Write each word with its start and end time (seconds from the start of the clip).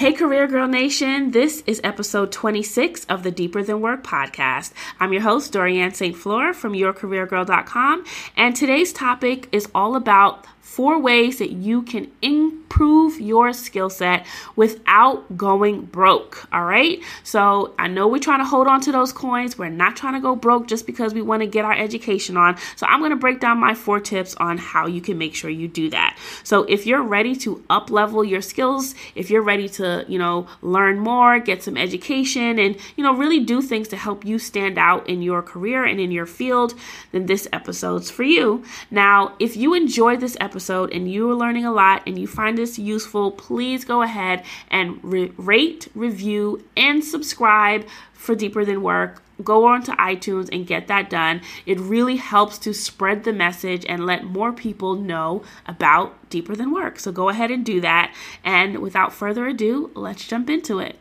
Hey, 0.00 0.14
Career 0.14 0.46
Girl 0.46 0.66
Nation. 0.66 1.32
This 1.32 1.62
is 1.66 1.78
episode 1.84 2.32
26 2.32 3.04
of 3.10 3.22
the 3.22 3.30
Deeper 3.30 3.62
Than 3.62 3.82
Work 3.82 4.02
podcast. 4.02 4.72
I'm 4.98 5.12
your 5.12 5.20
host, 5.20 5.52
Dorianne 5.52 5.94
St. 5.94 6.16
Fleur 6.16 6.54
from 6.54 6.72
YourCareerGirl.com, 6.72 8.06
and 8.34 8.56
today's 8.56 8.94
topic 8.94 9.50
is 9.52 9.68
all 9.74 9.96
about 9.96 10.46
four 10.60 11.00
ways 11.00 11.38
that 11.38 11.50
you 11.50 11.82
can 11.82 12.10
improve 12.22 13.20
your 13.20 13.52
skill 13.52 13.90
set 13.90 14.24
without 14.54 15.36
going 15.36 15.82
broke. 15.82 16.46
All 16.52 16.64
right. 16.64 17.02
So 17.24 17.74
I 17.78 17.88
know 17.88 18.06
we're 18.06 18.20
trying 18.20 18.38
to 18.38 18.44
hold 18.44 18.68
on 18.68 18.80
to 18.82 18.92
those 18.92 19.12
coins. 19.12 19.58
We're 19.58 19.68
not 19.68 19.96
trying 19.96 20.14
to 20.14 20.20
go 20.20 20.36
broke 20.36 20.68
just 20.68 20.86
because 20.86 21.12
we 21.12 21.22
want 21.22 21.42
to 21.42 21.48
get 21.48 21.64
our 21.64 21.72
education 21.72 22.36
on. 22.36 22.56
So 22.76 22.86
I'm 22.86 23.00
going 23.00 23.10
to 23.10 23.16
break 23.16 23.40
down 23.40 23.58
my 23.58 23.74
four 23.74 23.98
tips 23.98 24.36
on 24.36 24.58
how 24.58 24.86
you 24.86 25.00
can 25.00 25.18
make 25.18 25.34
sure 25.34 25.50
you 25.50 25.66
do 25.66 25.90
that. 25.90 26.16
So 26.44 26.62
if 26.64 26.86
you're 26.86 27.02
ready 27.02 27.34
to 27.36 27.64
up 27.68 27.90
level 27.90 28.24
your 28.24 28.42
skills, 28.42 28.94
if 29.14 29.28
you're 29.28 29.42
ready 29.42 29.68
to, 29.70 30.04
you 30.06 30.18
know, 30.18 30.46
learn 30.62 31.00
more, 31.00 31.40
get 31.40 31.62
some 31.64 31.76
education, 31.76 32.58
and, 32.58 32.76
you 32.96 33.02
know, 33.02 33.14
really 33.14 33.40
do 33.40 33.60
things 33.60 33.88
to 33.88 33.96
help 33.96 34.24
you 34.24 34.38
stand 34.38 34.78
out 34.78 35.08
in 35.08 35.20
your 35.20 35.42
career 35.42 35.84
and 35.84 35.98
in 35.98 36.12
your 36.12 36.26
field, 36.26 36.74
then 37.10 37.26
this 37.26 37.48
episode's 37.52 38.10
for 38.10 38.22
you. 38.22 38.62
Now, 38.90 39.34
if 39.40 39.56
you 39.56 39.74
enjoyed 39.74 40.20
this 40.20 40.36
episode, 40.40 40.49
episode 40.50 40.92
and 40.92 41.10
you 41.10 41.30
are 41.30 41.34
learning 41.34 41.64
a 41.64 41.72
lot 41.72 42.02
and 42.06 42.18
you 42.18 42.26
find 42.26 42.58
this 42.58 42.76
useful, 42.76 43.30
please 43.30 43.84
go 43.84 44.02
ahead 44.02 44.44
and 44.68 44.98
re- 45.02 45.32
rate, 45.36 45.86
review, 45.94 46.64
and 46.76 47.04
subscribe 47.04 47.86
for 48.12 48.34
Deeper 48.34 48.64
Than 48.64 48.82
Work. 48.82 49.22
Go 49.44 49.66
on 49.66 49.82
to 49.84 49.92
iTunes 49.92 50.48
and 50.52 50.66
get 50.66 50.88
that 50.88 51.08
done. 51.08 51.40
It 51.66 51.78
really 51.78 52.16
helps 52.16 52.58
to 52.58 52.74
spread 52.74 53.22
the 53.22 53.32
message 53.32 53.86
and 53.88 54.04
let 54.04 54.24
more 54.24 54.52
people 54.52 54.96
know 54.96 55.42
about 55.66 56.28
Deeper 56.30 56.56
Than 56.56 56.72
Work. 56.72 56.98
So 56.98 57.12
go 57.12 57.28
ahead 57.28 57.50
and 57.50 57.64
do 57.64 57.80
that. 57.80 58.12
And 58.44 58.80
without 58.80 59.12
further 59.12 59.46
ado, 59.46 59.92
let's 59.94 60.26
jump 60.26 60.50
into 60.50 60.80
it. 60.80 60.96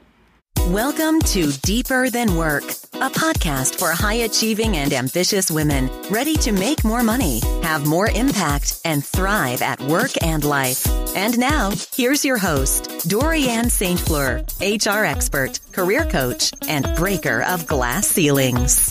Welcome 0.67 1.19
to 1.21 1.51
Deeper 1.63 2.11
Than 2.11 2.35
Work, 2.35 2.63
a 2.93 3.09
podcast 3.09 3.79
for 3.79 3.89
high 3.91 4.25
achieving 4.25 4.77
and 4.77 4.93
ambitious 4.93 5.49
women 5.49 5.89
ready 6.11 6.35
to 6.35 6.51
make 6.51 6.83
more 6.83 7.01
money, 7.01 7.39
have 7.63 7.87
more 7.87 8.07
impact, 8.07 8.79
and 8.85 9.03
thrive 9.03 9.63
at 9.63 9.81
work 9.81 10.11
and 10.21 10.43
life. 10.43 10.85
And 11.15 11.39
now, 11.39 11.71
here's 11.95 12.23
your 12.23 12.37
host, 12.37 12.83
Dorianne 13.09 13.71
St. 13.71 13.99
Fleur, 13.99 14.43
HR 14.61 15.05
expert, 15.05 15.59
career 15.71 16.05
coach, 16.05 16.51
and 16.67 16.85
breaker 16.95 17.41
of 17.41 17.65
glass 17.65 18.05
ceilings. 18.07 18.89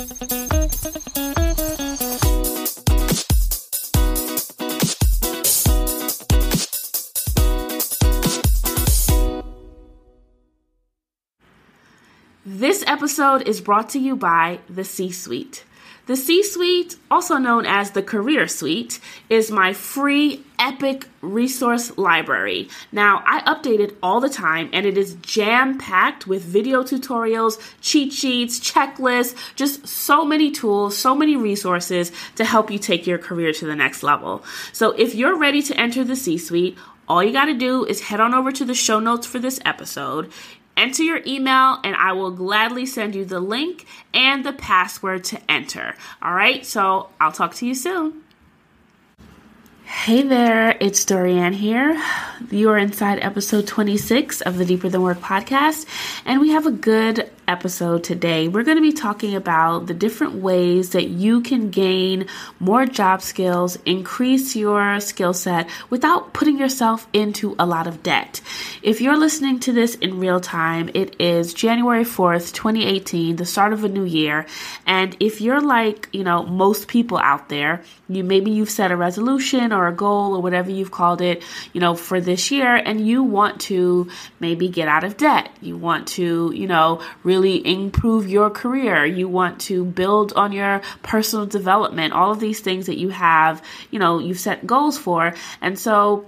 This 12.51 12.83
episode 12.87 13.47
is 13.47 13.61
brought 13.61 13.91
to 13.91 13.99
you 13.99 14.17
by 14.17 14.61
the 14.71 14.83
C 14.83 15.13
Suite. 15.13 15.65
The 16.07 16.17
C 16.17 16.43
Suite, 16.43 16.97
also 17.11 17.37
known 17.37 17.67
as 17.67 17.91
the 17.91 18.03
Career 18.03 18.49
Suite, 18.49 19.01
is 19.29 19.51
my 19.51 19.75
free 19.75 20.43
epic 20.59 21.07
resource 21.21 21.99
library. 21.99 22.71
Now, 22.91 23.23
I 23.27 23.43
update 23.43 23.81
it 23.81 23.99
all 24.03 24.23
the 24.23 24.31
time 24.31 24.71
and 24.73 24.87
it 24.87 24.97
is 24.97 25.17
jam 25.17 25.77
packed 25.77 26.27
with 26.27 26.43
video 26.43 26.83
tutorials, 26.83 27.61
cheat 27.83 28.15
sheets, 28.15 28.59
checklists, 28.59 29.37
just 29.55 29.87
so 29.87 30.25
many 30.25 30.51
tools, 30.51 30.97
so 30.97 31.15
many 31.15 31.37
resources 31.37 32.13
to 32.37 32.47
help 32.47 32.71
you 32.71 32.79
take 32.79 33.07
your 33.07 33.19
career 33.19 33.53
to 33.53 33.67
the 33.67 33.77
next 33.77 34.03
level. 34.03 34.43
So, 34.73 34.93
if 34.93 35.15
you're 35.15 35.37
ready 35.37 35.61
to 35.61 35.79
enter 35.79 36.03
the 36.03 36.17
C 36.17 36.39
Suite, 36.39 36.79
all 37.09 37.25
you 37.25 37.33
got 37.33 37.47
to 37.47 37.55
do 37.55 37.85
is 37.87 38.03
head 38.03 38.21
on 38.21 38.35
over 38.35 38.53
to 38.53 38.65
the 38.67 38.75
show 38.75 39.01
notes 39.01 39.27
for 39.27 39.39
this 39.39 39.59
episode 39.65 40.31
enter 40.79 41.03
your 41.03 41.21
email 41.27 41.79
and 41.85 41.97
I 41.97 42.13
will 42.13 42.31
gladly 42.31 42.87
send 42.87 43.15
you 43.15 43.25
the 43.25 43.41
link 43.41 43.85
and 44.15 44.45
the 44.45 44.53
password 44.53 45.25
to 45.25 45.41
enter. 45.51 45.95
All 46.23 46.33
right, 46.33 46.65
so 46.65 47.11
I'll 47.21 47.33
talk 47.33 47.55
to 47.57 47.67
you 47.67 47.75
soon. 47.75 48.23
Hey 49.85 50.23
there, 50.23 50.77
it's 50.81 51.05
Dorianne 51.05 51.55
here. 51.55 52.01
You 52.51 52.69
are 52.71 52.79
inside 52.79 53.21
episode 53.21 53.67
26 53.67 54.43
of 54.43 54.59
the 54.59 54.65
Deeper 54.65 54.91
Than 54.91 55.03
Work 55.03 55.21
podcast, 55.21 55.87
and 56.27 56.41
we 56.41 56.51
have 56.51 56.67
a 56.67 56.71
good 56.71 57.31
episode 57.49 58.05
today, 58.05 58.47
we're 58.47 58.63
going 58.63 58.77
to 58.77 58.83
be 58.83 58.93
talking 58.93 59.35
about 59.35 59.87
the 59.87 59.95
different 59.95 60.35
ways 60.35 60.91
that 60.91 61.09
you 61.09 61.41
can 61.41 61.71
gain 61.71 62.27
more 62.61 62.85
job 62.85 63.23
skills, 63.23 63.77
increase 63.87 64.55
your 64.55 65.01
skill 65.01 65.33
set 65.33 65.69
without 65.91 66.35
putting 66.35 66.59
yourself 66.59 67.09
into 67.13 67.57
a 67.59 67.67
lot 67.67 67.87
of 67.87 68.03
debt. 68.03 68.41
If 68.83 69.01
you're 69.01 69.17
listening 69.17 69.61
to 69.61 69.73
this 69.73 69.95
in 69.97 70.21
real 70.21 70.41
time, 70.41 70.91
it 70.95 71.17
is 71.21 71.55
January 71.55 72.05
4th, 72.05 72.53
2018, 72.53 73.37
the 73.37 73.47
start 73.47 73.73
of 73.73 73.83
a 73.83 73.89
new 73.89 74.05
year. 74.05 74.47
And 74.87 75.17
if 75.19 75.41
you're 75.41 75.63
like, 75.63 76.09
you 76.13 76.25
know, 76.25 76.45
most 76.45 76.87
people 76.87 77.19
out 77.19 77.49
there, 77.49 77.83
you 78.09 78.23
maybe 78.25 78.51
you've 78.51 78.71
set 78.71 78.91
a 78.91 78.97
resolution 78.97 79.73
or 79.73 79.87
a 79.87 79.93
goal 79.93 80.37
or 80.37 80.43
whatever 80.43 80.71
you've 80.71 80.91
called 80.91 81.21
it, 81.23 81.43
you 81.73 81.81
know, 81.81 81.95
for 81.95 82.21
this 82.21 82.51
year 82.51 82.77
and 82.77 83.07
you 83.07 83.23
want 83.23 83.61
to 83.63 84.09
maybe 84.41 84.69
get 84.69 84.89
out 84.89 85.05
of 85.05 85.17
debt. 85.17 85.51
You 85.61 85.77
want 85.77 86.09
to, 86.09 86.53
you 86.55 86.67
know, 86.67 87.01
really 87.23 87.38
really 87.39 87.67
improve 87.67 88.29
your 88.29 88.51
career, 88.51 89.05
you 89.05 89.29
want 89.29 89.61
to 89.61 89.85
build 89.85 90.33
on 90.35 90.53
your 90.53 90.83
personal 91.03 91.47
development, 91.47 92.13
all 92.13 92.33
of 92.33 92.41
these 92.41 92.61
things 92.61 92.87
that 92.87 92.99
you 92.99 93.11
have, 93.11 93.63
you 93.91 93.99
know, 93.99 94.19
you've 94.19 94.41
set 94.41 94.67
goals 94.67 94.99
for. 94.99 95.35
And 95.61 95.79
so 95.79 96.27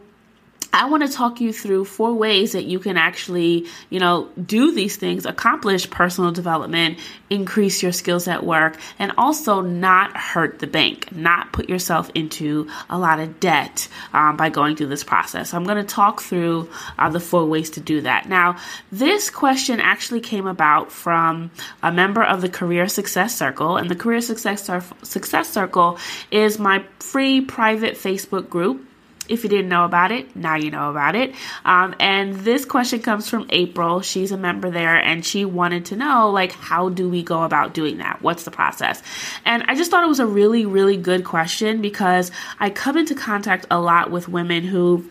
I 0.72 0.88
want 0.88 1.04
to 1.04 1.12
talk 1.12 1.41
you 1.41 1.53
through 1.53 1.86
four 1.86 2.14
ways 2.14 2.53
that 2.53 2.64
you 2.64 2.78
can 2.78 2.97
actually, 2.97 3.66
you 3.88 3.98
know, 3.98 4.28
do 4.44 4.72
these 4.72 4.97
things, 4.97 5.26
accomplish 5.26 5.91
personal 5.91 6.31
development, 6.31 6.98
increase 7.28 7.82
your 7.82 7.91
skills 7.91 8.28
at 8.28 8.44
work, 8.44 8.78
and 8.98 9.12
also 9.19 9.62
not 9.62 10.16
hurt 10.16 10.60
the 10.60 10.69
bank, 10.69 11.10
not 11.10 11.53
put 11.53 11.69
yourself 11.69 12.10
into 12.14 12.69
a 12.88 12.98
lot 12.98 13.19
of 13.19 13.41
debt 13.41 13.88
um, 14.12 14.36
by 14.36 14.48
going 14.48 14.76
through 14.76 14.86
this 14.86 15.03
process. 15.03 15.50
So 15.50 15.56
I'm 15.56 15.64
going 15.64 15.84
to 15.84 15.94
talk 15.94 16.20
through 16.20 16.69
uh, 16.98 17.08
the 17.08 17.20
four 17.20 17.47
ways 17.47 17.70
to 17.70 17.81
do 17.81 18.02
that. 18.02 18.28
Now, 18.28 18.56
this 18.92 19.28
question 19.28 19.81
actually 19.81 20.20
came 20.20 20.47
about 20.47 20.92
from 20.92 21.50
a 21.82 21.91
member 21.91 22.22
of 22.22 22.42
the 22.42 22.48
Career 22.48 22.87
Success 22.87 23.37
Circle, 23.37 23.76
and 23.76 23.91
the 23.91 23.97
Career 23.97 24.20
Success, 24.20 24.70
Success 25.02 25.50
Circle 25.50 25.98
is 26.31 26.58
my 26.58 26.84
free 27.00 27.41
private 27.41 27.94
Facebook 27.94 28.48
group 28.48 28.87
if 29.31 29.45
you 29.45 29.49
didn't 29.49 29.69
know 29.69 29.85
about 29.85 30.11
it, 30.11 30.35
now 30.35 30.57
you 30.57 30.71
know 30.71 30.91
about 30.91 31.15
it. 31.15 31.35
Um, 31.65 31.95
and 32.01 32.35
this 32.35 32.65
question 32.65 33.01
comes 33.01 33.29
from 33.29 33.47
April. 33.51 34.01
She's 34.01 34.33
a 34.33 34.37
member 34.37 34.71
there 34.71 34.97
and 34.97 35.25
she 35.25 35.45
wanted 35.45 35.87
to 35.87 35.97
know, 35.97 36.31
like, 36.31 36.53
how 36.53 36.89
do 36.89 37.09
we 37.09 37.23
go 37.23 37.45
about 37.45 37.73
doing 37.73 37.99
that? 37.99 38.21
What's 38.23 38.45
the 38.45 38.51
process? 38.51 39.03
And 39.45 39.63
I 39.69 39.75
just 39.77 39.91
thought 39.91 40.03
it 40.03 40.09
was 40.09 40.21
a 40.21 40.27
really, 40.27 40.67
really 40.67 40.97
good 40.97 41.25
question 41.25 41.81
because 41.81 42.31
I 42.59 42.71
come 42.71 42.99
into 42.99 43.15
contact 43.15 43.67
a 43.71 43.81
lot 43.81 44.11
with 44.11 44.29
women 44.29 44.65
who 44.65 45.09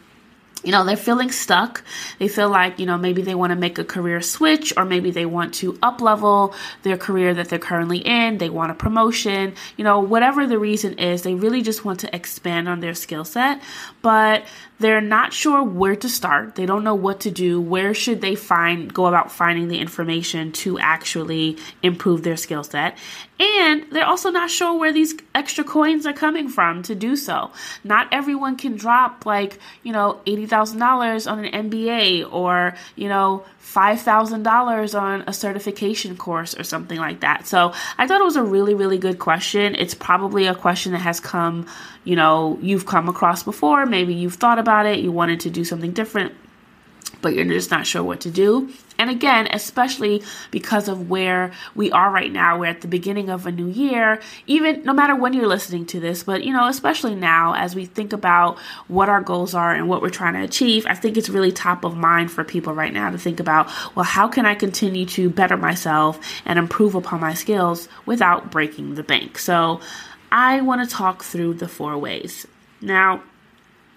you 0.64 0.72
know, 0.72 0.84
they're 0.84 0.98
feeling 0.98 1.32
stuck. 1.32 1.84
They 2.18 2.28
feel 2.28 2.50
like, 2.50 2.80
you 2.80 2.86
know, 2.86 2.98
maybe 2.98 3.22
they 3.22 3.36
want 3.36 3.52
to 3.52 3.56
make 3.56 3.80
a 3.80 3.84
career 3.84 4.22
switch 4.22 4.74
or 4.76 4.84
maybe 4.84 5.12
they 5.12 5.26
want 5.26 5.54
to 5.56 5.80
up 5.82 6.02
level 6.02 6.54
their 6.84 6.98
career 6.98 7.34
that 7.34 7.50
they're 7.50 7.60
currently 7.60 8.00
in. 8.00 8.38
They 8.38 8.50
want 8.50 8.72
a 8.72 8.76
promotion, 8.76 9.56
you 9.78 9.84
know, 9.84 10.00
whatever 10.00 10.48
the 10.48 10.60
reason 10.60 11.00
is, 11.00 11.22
they 11.22 11.36
really 11.36 11.62
just 11.62 11.86
want 11.86 12.02
to 12.02 12.14
expand 12.14 12.68
on 12.68 12.82
their 12.82 12.94
skill 12.94 13.24
set, 13.24 13.62
but 14.02 14.44
they're 14.80 15.02
not 15.02 15.34
sure 15.34 15.64
where 15.64 15.96
to 15.96 16.10
start. 16.10 16.56
They 16.56 16.66
don't 16.66 16.84
know 16.84 16.96
what 16.96 17.22
to 17.22 17.32
do. 17.32 17.60
Where 17.60 17.94
should 17.94 18.22
they 18.22 18.36
find, 18.36 18.94
go 18.94 19.06
about 19.06 19.32
finding 19.32 19.68
the 19.68 19.80
information 19.80 20.52
to 20.54 20.80
actually 20.80 21.58
improve 21.84 22.24
their 22.24 22.38
skill 22.38 22.64
set? 22.64 22.98
And 23.40 23.86
they're 23.92 24.06
also 24.06 24.32
not 24.32 24.50
sure 24.50 24.78
where 24.78 24.92
these 24.92 25.16
extra 25.34 25.64
coins 25.64 26.06
are 26.06 26.14
coming 26.14 26.50
from 26.50 26.84
to 26.84 26.96
do 26.96 27.16
so. 27.16 27.52
Not 27.86 28.10
everyone 28.12 28.58
can 28.58 28.76
drop 28.76 29.26
like, 29.26 29.60
you 29.82 29.94
know, 29.94 30.20
$80,000 30.26 31.32
on 31.32 31.46
an 31.46 31.70
MBA 31.70 32.32
or, 32.32 32.76
you 32.98 33.08
know, 33.08 33.46
$5,000 33.64 35.02
on 35.02 35.24
a 35.26 35.32
certification 35.32 36.18
course 36.18 36.58
or 36.58 36.64
something 36.64 36.98
like 36.98 37.22
that. 37.22 37.48
So 37.48 37.74
I 37.98 38.08
thought 38.08 38.20
it 38.20 38.26
was 38.26 38.36
a 38.36 38.44
really, 38.44 38.74
really 38.74 38.98
good 38.98 39.20
question. 39.20 39.74
It's 39.76 39.94
probably 39.94 40.48
a 40.48 40.56
question 40.56 40.92
that 40.92 41.00
has 41.00 41.22
come, 41.22 41.66
you 42.04 42.18
know, 42.18 42.60
you've 42.62 42.86
come 42.86 43.08
across 43.08 43.44
before. 43.44 43.86
Maybe 43.86 44.16
you've 44.16 44.36
thought 44.36 44.60
about 44.60 44.86
it, 44.86 45.00
you 45.00 45.14
wanted 45.14 45.40
to 45.42 45.50
do 45.50 45.64
something 45.64 45.92
different 45.92 46.34
but 47.22 47.34
you're 47.34 47.46
just 47.46 47.72
not 47.72 47.86
sure 47.86 48.04
what 48.04 48.22
to 48.22 48.32
do. 48.32 48.70
And 48.98 49.10
again, 49.10 49.48
especially 49.52 50.24
because 50.52 50.90
of 50.90 51.10
where 51.10 51.54
we 51.74 51.92
are 51.92 52.12
right 52.12 52.32
now, 52.32 52.60
we're 52.60 52.66
at 52.66 52.82
the 52.82 52.88
beginning 52.88 53.30
of 53.30 53.46
a 53.46 53.52
new 53.52 53.68
year, 53.68 54.22
even 54.46 54.84
no 54.84 54.92
matter 54.92 55.16
when 55.16 55.32
you're 55.32 55.48
listening 55.48 55.86
to 55.88 56.02
this, 56.02 56.24
but 56.24 56.44
you 56.44 56.52
know, 56.52 56.68
especially 56.68 57.16
now 57.16 57.54
as 57.54 57.76
we 57.76 57.86
think 57.86 58.12
about 58.12 58.60
what 58.88 59.08
our 59.08 59.22
goals 59.22 59.54
are 59.54 59.74
and 59.74 59.88
what 59.88 60.02
we're 60.02 60.10
trying 60.10 60.34
to 60.34 60.44
achieve, 60.44 60.86
I 60.86 60.96
think 60.96 61.16
it's 61.16 61.30
really 61.30 61.52
top 61.52 61.86
of 61.86 61.96
mind 61.96 62.30
for 62.32 62.44
people 62.44 62.74
right 62.74 62.94
now 62.94 63.10
to 63.10 63.18
think 63.18 63.40
about, 63.40 63.68
well, 63.96 64.06
how 64.06 64.28
can 64.28 64.46
I 64.46 64.56
continue 64.56 65.06
to 65.08 65.30
better 65.30 65.56
myself 65.56 66.20
and 66.46 66.60
improve 66.60 66.96
upon 66.96 67.22
my 67.22 67.34
skills 67.34 67.88
without 68.06 68.52
breaking 68.52 68.96
the 68.96 69.04
bank? 69.04 69.40
So 69.40 69.80
I 70.32 70.60
want 70.62 70.88
to 70.88 70.94
talk 70.94 71.24
through 71.24 71.56
the 71.56 71.70
four 71.70 71.98
ways. 71.98 72.46
Now, 72.82 73.24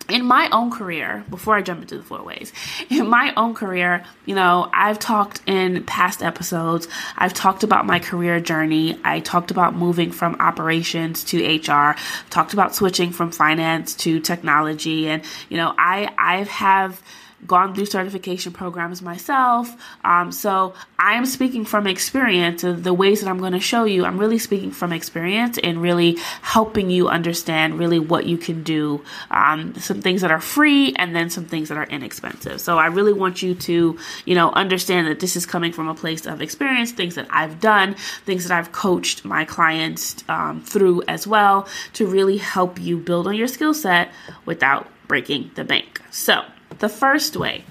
in 0.08 0.24
my 0.24 0.48
own 0.50 0.70
career, 0.70 1.24
before 1.30 1.54
I 1.54 1.62
jump 1.62 1.82
into 1.82 1.96
the 1.96 2.02
four 2.02 2.22
ways, 2.22 2.52
in 2.90 3.08
my 3.08 3.32
own 3.36 3.54
career, 3.54 4.04
you 4.26 4.34
know, 4.34 4.68
I've 4.72 4.98
talked 4.98 5.40
in 5.46 5.84
past 5.84 6.22
episodes, 6.22 6.88
I've 7.16 7.34
talked 7.34 7.62
about 7.62 7.86
my 7.86 7.98
career 7.98 8.40
journey. 8.40 8.98
I 9.04 9.20
talked 9.20 9.50
about 9.50 9.74
moving 9.74 10.12
from 10.12 10.36
operations 10.40 11.24
to 11.24 11.56
HR, 11.56 11.96
talked 12.30 12.52
about 12.52 12.74
switching 12.74 13.10
from 13.10 13.30
finance 13.30 13.94
to 13.96 14.20
technology. 14.20 15.08
And, 15.08 15.22
you 15.48 15.56
know, 15.56 15.74
I, 15.78 16.12
I 16.18 16.44
have, 16.44 17.00
gone 17.46 17.74
through 17.74 17.86
certification 17.86 18.52
programs 18.52 19.02
myself. 19.02 19.74
Um, 20.04 20.30
so 20.32 20.74
I 20.98 21.14
am 21.14 21.26
speaking 21.26 21.64
from 21.64 21.86
experience. 21.86 22.62
The 22.62 22.94
ways 22.94 23.20
that 23.20 23.28
I'm 23.28 23.38
going 23.38 23.52
to 23.52 23.60
show 23.60 23.84
you, 23.84 24.04
I'm 24.04 24.18
really 24.18 24.38
speaking 24.38 24.70
from 24.70 24.92
experience 24.92 25.58
and 25.58 25.82
really 25.82 26.18
helping 26.42 26.90
you 26.90 27.08
understand 27.08 27.78
really 27.78 27.98
what 27.98 28.26
you 28.26 28.38
can 28.38 28.62
do. 28.62 29.04
Um, 29.30 29.74
some 29.76 30.00
things 30.00 30.20
that 30.20 30.30
are 30.30 30.40
free 30.40 30.94
and 30.96 31.14
then 31.14 31.30
some 31.30 31.44
things 31.44 31.68
that 31.68 31.78
are 31.78 31.86
inexpensive. 31.86 32.60
So 32.60 32.78
I 32.78 32.86
really 32.86 33.12
want 33.12 33.42
you 33.42 33.54
to, 33.54 33.98
you 34.24 34.34
know, 34.34 34.50
understand 34.52 35.08
that 35.08 35.20
this 35.20 35.36
is 35.36 35.46
coming 35.46 35.72
from 35.72 35.88
a 35.88 35.94
place 35.94 36.26
of 36.26 36.40
experience, 36.40 36.92
things 36.92 37.16
that 37.16 37.26
I've 37.30 37.60
done, 37.60 37.94
things 38.24 38.46
that 38.46 38.56
I've 38.56 38.72
coached 38.72 39.24
my 39.24 39.44
clients 39.44 40.22
um, 40.28 40.60
through 40.60 41.02
as 41.08 41.26
well 41.26 41.66
to 41.94 42.06
really 42.06 42.36
help 42.36 42.80
you 42.80 42.96
build 42.96 43.26
on 43.26 43.34
your 43.34 43.48
skill 43.48 43.74
set 43.74 44.10
without 44.44 44.88
breaking 45.08 45.50
the 45.54 45.64
bank. 45.64 46.00
So, 46.10 46.42
the 46.82 46.88
first 46.88 47.36
way. 47.36 47.64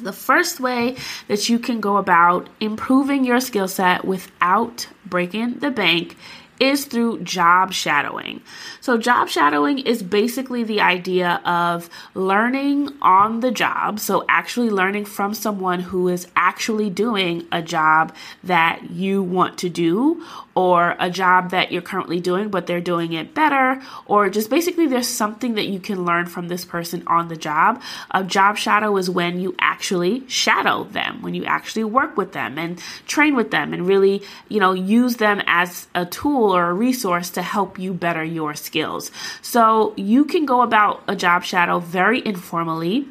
The 0.00 0.12
first 0.12 0.58
way 0.58 0.96
that 1.28 1.50
you 1.50 1.58
can 1.58 1.80
go 1.80 1.98
about 1.98 2.48
improving 2.60 3.24
your 3.26 3.40
skill 3.40 3.68
set 3.68 4.06
without 4.06 4.88
breaking 5.04 5.58
the 5.58 5.70
bank 5.70 6.16
is 6.58 6.86
through 6.86 7.20
job 7.20 7.72
shadowing. 7.72 8.40
So, 8.80 8.96
job 8.96 9.28
shadowing 9.28 9.80
is 9.80 10.02
basically 10.02 10.64
the 10.64 10.80
idea 10.80 11.42
of 11.44 11.90
learning 12.14 12.88
on 13.02 13.40
the 13.40 13.50
job. 13.50 14.00
So, 14.00 14.24
actually 14.28 14.70
learning 14.70 15.04
from 15.04 15.34
someone 15.34 15.80
who 15.80 16.08
is 16.08 16.26
actually 16.34 16.88
doing 16.88 17.46
a 17.52 17.60
job 17.60 18.14
that 18.44 18.90
you 18.90 19.22
want 19.22 19.58
to 19.58 19.68
do, 19.68 20.24
or 20.54 20.96
a 20.98 21.10
job 21.10 21.50
that 21.50 21.72
you're 21.72 21.82
currently 21.82 22.20
doing, 22.20 22.48
but 22.48 22.66
they're 22.66 22.80
doing 22.80 23.12
it 23.12 23.34
better, 23.34 23.80
or 24.06 24.28
just 24.28 24.50
basically 24.50 24.86
there's 24.86 25.08
something 25.08 25.54
that 25.54 25.66
you 25.66 25.80
can 25.80 26.04
learn 26.04 26.26
from 26.26 26.48
this 26.48 26.64
person 26.64 27.02
on 27.06 27.28
the 27.28 27.36
job. 27.36 27.80
A 28.10 28.22
job 28.22 28.56
shadow 28.56 28.96
is 28.96 29.08
when 29.08 29.40
you 29.40 29.54
actually 29.58 30.28
shadow 30.28 30.84
them, 30.84 31.22
when 31.22 31.34
you 31.34 31.44
actually 31.44 31.84
work 31.84 32.16
with 32.16 32.32
them 32.32 32.58
and 32.58 32.78
train 33.06 33.34
with 33.34 33.50
them 33.50 33.72
and 33.72 33.86
really, 33.86 34.22
you 34.48 34.60
know, 34.60 34.72
use 34.72 35.16
them 35.16 35.42
as 35.46 35.86
a 35.94 36.04
tool 36.04 36.54
or 36.54 36.70
a 36.70 36.74
resource 36.74 37.30
to 37.30 37.42
help 37.42 37.78
you 37.78 37.94
better 37.94 38.24
your 38.24 38.54
skills. 38.54 39.10
So 39.40 39.94
you 39.96 40.24
can 40.24 40.46
go 40.46 40.62
about 40.62 41.02
a 41.08 41.16
job 41.16 41.44
shadow 41.44 41.78
very 41.78 42.24
informally 42.24 43.08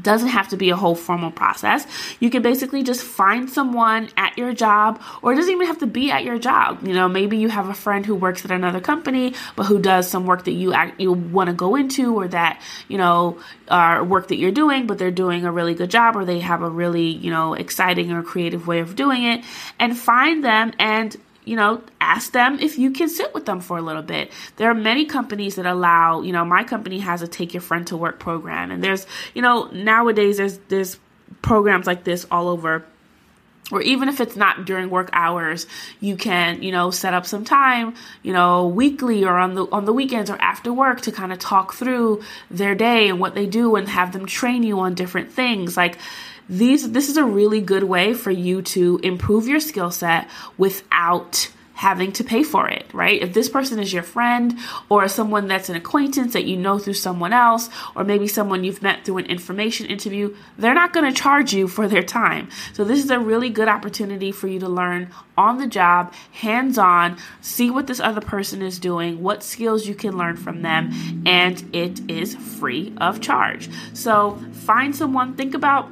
doesn't 0.00 0.28
have 0.28 0.48
to 0.48 0.56
be 0.56 0.70
a 0.70 0.76
whole 0.76 0.94
formal 0.94 1.30
process. 1.30 1.86
You 2.20 2.30
can 2.30 2.42
basically 2.42 2.82
just 2.82 3.02
find 3.02 3.48
someone 3.50 4.08
at 4.16 4.38
your 4.38 4.52
job, 4.52 5.02
or 5.22 5.32
it 5.32 5.36
doesn't 5.36 5.52
even 5.52 5.66
have 5.66 5.78
to 5.78 5.86
be 5.86 6.10
at 6.10 6.24
your 6.24 6.38
job. 6.38 6.86
You 6.86 6.94
know, 6.94 7.08
maybe 7.08 7.36
you 7.36 7.48
have 7.48 7.68
a 7.68 7.74
friend 7.74 8.04
who 8.04 8.14
works 8.14 8.44
at 8.44 8.50
another 8.50 8.80
company, 8.80 9.34
but 9.56 9.64
who 9.64 9.78
does 9.78 10.08
some 10.08 10.26
work 10.26 10.44
that 10.44 10.52
you 10.52 10.72
act, 10.72 11.00
you 11.00 11.12
want 11.12 11.48
to 11.48 11.54
go 11.54 11.76
into, 11.76 12.14
or 12.14 12.28
that 12.28 12.60
you 12.88 12.98
know, 12.98 13.38
uh, 13.68 14.04
work 14.06 14.28
that 14.28 14.36
you're 14.36 14.52
doing, 14.52 14.86
but 14.86 14.98
they're 14.98 15.10
doing 15.10 15.44
a 15.44 15.52
really 15.52 15.74
good 15.74 15.90
job, 15.90 16.16
or 16.16 16.24
they 16.24 16.40
have 16.40 16.62
a 16.62 16.68
really 16.68 17.08
you 17.08 17.30
know 17.30 17.54
exciting 17.54 18.12
or 18.12 18.22
creative 18.22 18.66
way 18.66 18.80
of 18.80 18.96
doing 18.96 19.24
it, 19.24 19.44
and 19.78 19.96
find 19.96 20.44
them 20.44 20.72
and 20.78 21.16
you 21.44 21.56
know, 21.56 21.82
ask 22.00 22.32
them 22.32 22.58
if 22.60 22.78
you 22.78 22.90
can 22.90 23.08
sit 23.08 23.34
with 23.34 23.46
them 23.46 23.60
for 23.60 23.78
a 23.78 23.82
little 23.82 24.02
bit. 24.02 24.30
There 24.56 24.70
are 24.70 24.74
many 24.74 25.06
companies 25.06 25.56
that 25.56 25.66
allow, 25.66 26.22
you 26.22 26.32
know, 26.32 26.44
my 26.44 26.64
company 26.64 26.98
has 27.00 27.22
a 27.22 27.28
take 27.28 27.54
your 27.54 27.60
friend 27.60 27.86
to 27.88 27.96
work 27.96 28.18
program 28.18 28.70
and 28.70 28.82
there's, 28.82 29.06
you 29.34 29.42
know, 29.42 29.64
nowadays 29.72 30.36
there's 30.36 30.58
there's 30.68 30.98
programs 31.40 31.86
like 31.86 32.04
this 32.04 32.26
all 32.30 32.48
over 32.48 32.84
or 33.70 33.80
even 33.80 34.08
if 34.08 34.20
it's 34.20 34.36
not 34.36 34.64
during 34.64 34.90
work 34.90 35.08
hours 35.12 35.66
you 36.00 36.16
can 36.16 36.62
you 36.62 36.70
know 36.70 36.90
set 36.90 37.14
up 37.14 37.24
some 37.24 37.44
time 37.44 37.94
you 38.22 38.32
know 38.32 38.66
weekly 38.68 39.24
or 39.24 39.38
on 39.38 39.54
the 39.54 39.64
on 39.72 39.84
the 39.84 39.92
weekends 39.92 40.30
or 40.30 40.36
after 40.40 40.72
work 40.72 41.00
to 41.00 41.10
kind 41.10 41.32
of 41.32 41.38
talk 41.38 41.72
through 41.72 42.20
their 42.50 42.74
day 42.74 43.08
and 43.08 43.18
what 43.18 43.34
they 43.34 43.46
do 43.46 43.74
and 43.76 43.88
have 43.88 44.12
them 44.12 44.26
train 44.26 44.62
you 44.62 44.78
on 44.80 44.94
different 44.94 45.32
things 45.32 45.76
like 45.76 45.96
these 46.52 46.92
this 46.92 47.08
is 47.08 47.16
a 47.16 47.24
really 47.24 47.60
good 47.60 47.84
way 47.84 48.12
for 48.12 48.30
you 48.30 48.60
to 48.60 49.00
improve 49.02 49.48
your 49.48 49.60
skill 49.60 49.90
set 49.90 50.28
without 50.58 51.50
having 51.74 52.12
to 52.12 52.22
pay 52.22 52.44
for 52.44 52.68
it, 52.68 52.84
right? 52.92 53.20
If 53.20 53.32
this 53.32 53.48
person 53.48 53.80
is 53.80 53.92
your 53.92 54.04
friend 54.04 54.56
or 54.88 55.08
someone 55.08 55.48
that's 55.48 55.68
an 55.68 55.74
acquaintance 55.74 56.34
that 56.34 56.44
you 56.44 56.56
know 56.56 56.78
through 56.78 56.94
someone 56.94 57.32
else, 57.32 57.68
or 57.96 58.04
maybe 58.04 58.28
someone 58.28 58.62
you've 58.62 58.82
met 58.82 59.04
through 59.04 59.18
an 59.18 59.26
information 59.26 59.86
interview, 59.86 60.36
they're 60.56 60.74
not 60.74 60.92
going 60.92 61.12
to 61.12 61.20
charge 61.20 61.52
you 61.52 61.66
for 61.66 61.88
their 61.88 62.04
time. 62.04 62.48
So, 62.72 62.84
this 62.84 63.02
is 63.02 63.10
a 63.10 63.18
really 63.18 63.50
good 63.50 63.66
opportunity 63.66 64.30
for 64.30 64.46
you 64.46 64.60
to 64.60 64.68
learn 64.68 65.10
on 65.36 65.58
the 65.58 65.66
job, 65.66 66.12
hands 66.30 66.78
on, 66.78 67.16
see 67.40 67.68
what 67.68 67.88
this 67.88 67.98
other 67.98 68.20
person 68.20 68.62
is 68.62 68.78
doing, 68.78 69.20
what 69.20 69.42
skills 69.42 69.84
you 69.86 69.96
can 69.96 70.16
learn 70.16 70.36
from 70.36 70.62
them, 70.62 70.92
and 71.26 71.64
it 71.74 72.08
is 72.08 72.36
free 72.36 72.92
of 72.98 73.20
charge. 73.20 73.68
So, 73.92 74.38
find 74.52 74.94
someone, 74.94 75.34
think 75.34 75.54
about 75.54 75.90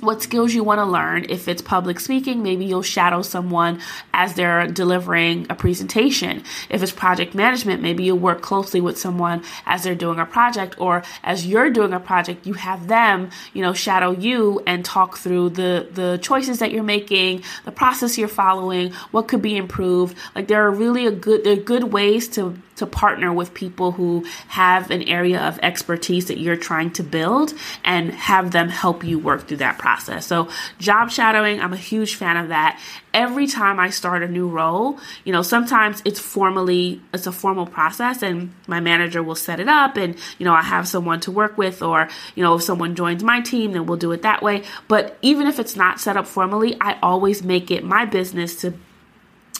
what 0.00 0.22
skills 0.22 0.54
you 0.54 0.64
want 0.64 0.78
to 0.78 0.84
learn. 0.84 1.26
If 1.28 1.48
it's 1.48 1.62
public 1.62 2.00
speaking, 2.00 2.42
maybe 2.42 2.64
you'll 2.64 2.82
shadow 2.82 3.22
someone 3.22 3.80
as 4.12 4.34
they're 4.34 4.66
delivering 4.66 5.46
a 5.50 5.54
presentation. 5.54 6.42
If 6.68 6.82
it's 6.82 6.92
project 6.92 7.34
management, 7.34 7.82
maybe 7.82 8.04
you'll 8.04 8.18
work 8.18 8.40
closely 8.40 8.80
with 8.80 8.98
someone 8.98 9.42
as 9.66 9.84
they're 9.84 9.94
doing 9.94 10.18
a 10.18 10.26
project 10.26 10.80
or 10.80 11.02
as 11.22 11.46
you're 11.46 11.70
doing 11.70 11.92
a 11.92 12.00
project, 12.00 12.46
you 12.46 12.54
have 12.54 12.88
them, 12.88 13.30
you 13.52 13.62
know, 13.62 13.72
shadow 13.72 14.10
you 14.10 14.62
and 14.66 14.84
talk 14.84 15.18
through 15.18 15.50
the 15.50 15.88
the 15.92 16.18
choices 16.22 16.58
that 16.58 16.72
you're 16.72 16.82
making, 16.82 17.42
the 17.64 17.72
process 17.72 18.18
you're 18.18 18.28
following, 18.28 18.92
what 19.10 19.28
could 19.28 19.42
be 19.42 19.56
improved. 19.56 20.16
Like 20.34 20.48
there 20.48 20.66
are 20.66 20.70
really 20.70 21.06
a 21.06 21.10
good 21.10 21.44
there 21.44 21.54
are 21.54 21.56
good 21.56 21.84
ways 21.92 22.28
to 22.28 22.56
to 22.80 22.86
partner 22.86 23.32
with 23.32 23.54
people 23.54 23.92
who 23.92 24.24
have 24.48 24.90
an 24.90 25.02
area 25.02 25.40
of 25.40 25.58
expertise 25.62 26.26
that 26.26 26.38
you're 26.38 26.56
trying 26.56 26.90
to 26.90 27.02
build 27.02 27.52
and 27.84 28.10
have 28.12 28.50
them 28.52 28.70
help 28.70 29.04
you 29.04 29.18
work 29.18 29.46
through 29.46 29.58
that 29.58 29.78
process. 29.78 30.26
So, 30.26 30.48
job 30.78 31.10
shadowing, 31.10 31.60
I'm 31.60 31.74
a 31.74 31.78
huge 31.78 32.14
fan 32.14 32.38
of 32.38 32.48
that. 32.48 32.80
Every 33.12 33.46
time 33.46 33.78
I 33.78 33.90
start 33.90 34.22
a 34.22 34.28
new 34.28 34.48
role, 34.48 34.98
you 35.24 35.32
know, 35.32 35.42
sometimes 35.42 36.00
it's 36.04 36.20
formally, 36.20 37.02
it's 37.12 37.26
a 37.26 37.32
formal 37.32 37.66
process 37.66 38.22
and 38.22 38.52
my 38.66 38.80
manager 38.80 39.22
will 39.22 39.34
set 39.34 39.60
it 39.60 39.68
up 39.68 39.96
and, 39.96 40.16
you 40.38 40.44
know, 40.44 40.54
I 40.54 40.62
have 40.62 40.88
someone 40.88 41.20
to 41.20 41.30
work 41.30 41.58
with 41.58 41.82
or, 41.82 42.08
you 42.34 42.42
know, 42.42 42.54
if 42.54 42.62
someone 42.62 42.94
joins 42.94 43.22
my 43.22 43.40
team, 43.40 43.72
then 43.72 43.84
we'll 43.86 43.98
do 43.98 44.12
it 44.12 44.22
that 44.22 44.42
way. 44.42 44.62
But 44.88 45.18
even 45.22 45.46
if 45.48 45.58
it's 45.58 45.76
not 45.76 46.00
set 46.00 46.16
up 46.16 46.26
formally, 46.26 46.76
I 46.80 46.98
always 47.02 47.42
make 47.42 47.70
it 47.70 47.84
my 47.84 48.06
business 48.06 48.56
to 48.62 48.72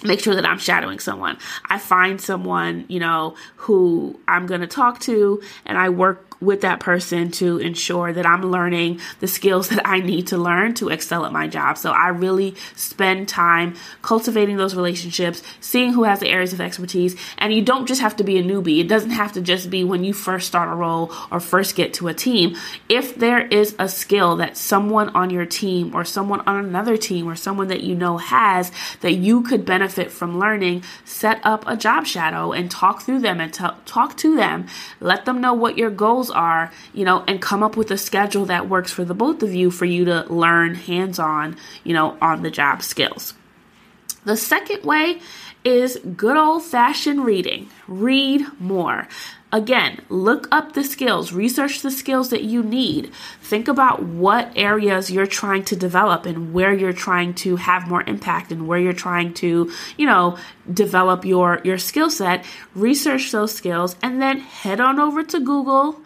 make 0.02 0.20
sure 0.20 0.34
that 0.34 0.46
I'm 0.46 0.58
shadowing 0.58 0.98
someone. 0.98 1.38
I 1.68 1.78
find 1.78 2.20
someone, 2.20 2.84
you 2.88 3.00
know, 3.00 3.36
who 3.56 4.18
I'm 4.26 4.46
going 4.46 4.60
to 4.60 4.66
talk 4.66 5.00
to 5.00 5.42
and 5.66 5.78
I 5.78 5.88
work 5.88 6.29
with 6.40 6.62
that 6.62 6.80
person 6.80 7.30
to 7.30 7.58
ensure 7.58 8.12
that 8.12 8.26
I'm 8.26 8.50
learning 8.50 9.00
the 9.20 9.28
skills 9.28 9.68
that 9.68 9.86
I 9.86 10.00
need 10.00 10.28
to 10.28 10.38
learn 10.38 10.74
to 10.74 10.88
excel 10.88 11.26
at 11.26 11.32
my 11.32 11.46
job. 11.46 11.76
So 11.76 11.90
I 11.90 12.08
really 12.08 12.54
spend 12.76 13.28
time 13.28 13.74
cultivating 14.02 14.56
those 14.56 14.74
relationships, 14.74 15.42
seeing 15.60 15.92
who 15.92 16.04
has 16.04 16.20
the 16.20 16.28
areas 16.28 16.52
of 16.52 16.60
expertise. 16.60 17.16
And 17.38 17.52
you 17.52 17.62
don't 17.62 17.86
just 17.86 18.00
have 18.00 18.16
to 18.16 18.24
be 18.24 18.38
a 18.38 18.42
newbie. 18.42 18.80
It 18.80 18.88
doesn't 18.88 19.10
have 19.10 19.32
to 19.32 19.40
just 19.42 19.70
be 19.70 19.84
when 19.84 20.04
you 20.04 20.12
first 20.12 20.46
start 20.46 20.70
a 20.70 20.74
role 20.74 21.12
or 21.30 21.40
first 21.40 21.76
get 21.76 21.94
to 21.94 22.08
a 22.08 22.14
team. 22.14 22.56
If 22.88 23.16
there 23.16 23.46
is 23.46 23.74
a 23.78 23.88
skill 23.88 24.36
that 24.36 24.56
someone 24.56 25.10
on 25.10 25.30
your 25.30 25.46
team 25.46 25.94
or 25.94 26.04
someone 26.04 26.40
on 26.46 26.64
another 26.64 26.96
team 26.96 27.26
or 27.26 27.36
someone 27.36 27.68
that 27.68 27.82
you 27.82 27.94
know 27.94 28.16
has 28.16 28.72
that 29.00 29.12
you 29.12 29.42
could 29.42 29.64
benefit 29.64 30.10
from 30.10 30.38
learning, 30.38 30.82
set 31.04 31.40
up 31.44 31.64
a 31.66 31.76
job 31.76 32.06
shadow 32.06 32.52
and 32.52 32.70
talk 32.70 33.02
through 33.02 33.20
them 33.20 33.40
and 33.40 33.52
t- 33.52 33.64
talk 33.84 34.16
to 34.16 34.36
them. 34.36 34.66
Let 35.00 35.24
them 35.24 35.40
know 35.40 35.54
what 35.54 35.76
your 35.76 35.90
goals 35.90 36.29
are, 36.30 36.72
you 36.92 37.04
know, 37.04 37.24
and 37.26 37.40
come 37.40 37.62
up 37.62 37.76
with 37.76 37.90
a 37.90 37.98
schedule 37.98 38.46
that 38.46 38.68
works 38.68 38.92
for 38.92 39.04
the 39.04 39.14
both 39.14 39.42
of 39.42 39.54
you 39.54 39.70
for 39.70 39.84
you 39.84 40.04
to 40.06 40.32
learn 40.32 40.74
hands 40.74 41.18
on, 41.18 41.56
you 41.84 41.92
know, 41.92 42.16
on 42.20 42.42
the 42.42 42.50
job 42.50 42.82
skills. 42.82 43.34
The 44.24 44.36
second 44.36 44.84
way 44.84 45.20
is 45.64 45.98
good 46.16 46.36
old 46.36 46.62
fashioned 46.62 47.24
reading. 47.24 47.68
Read 47.86 48.46
more. 48.58 49.08
Again, 49.52 50.00
look 50.08 50.46
up 50.52 50.74
the 50.74 50.84
skills, 50.84 51.32
research 51.32 51.82
the 51.82 51.90
skills 51.90 52.30
that 52.30 52.44
you 52.44 52.62
need. 52.62 53.12
Think 53.42 53.66
about 53.66 54.00
what 54.00 54.52
areas 54.54 55.10
you're 55.10 55.26
trying 55.26 55.64
to 55.64 55.76
develop 55.76 56.24
and 56.24 56.52
where 56.52 56.72
you're 56.72 56.92
trying 56.92 57.34
to 57.34 57.56
have 57.56 57.88
more 57.88 58.04
impact 58.06 58.52
and 58.52 58.68
where 58.68 58.78
you're 58.78 58.92
trying 58.92 59.34
to, 59.34 59.72
you 59.96 60.06
know, 60.06 60.38
develop 60.72 61.24
your 61.24 61.60
your 61.64 61.78
skill 61.78 62.10
set. 62.10 62.44
Research 62.76 63.32
those 63.32 63.52
skills 63.52 63.96
and 64.02 64.22
then 64.22 64.38
head 64.38 64.80
on 64.80 65.00
over 65.00 65.24
to 65.24 65.40
Google 65.40 66.00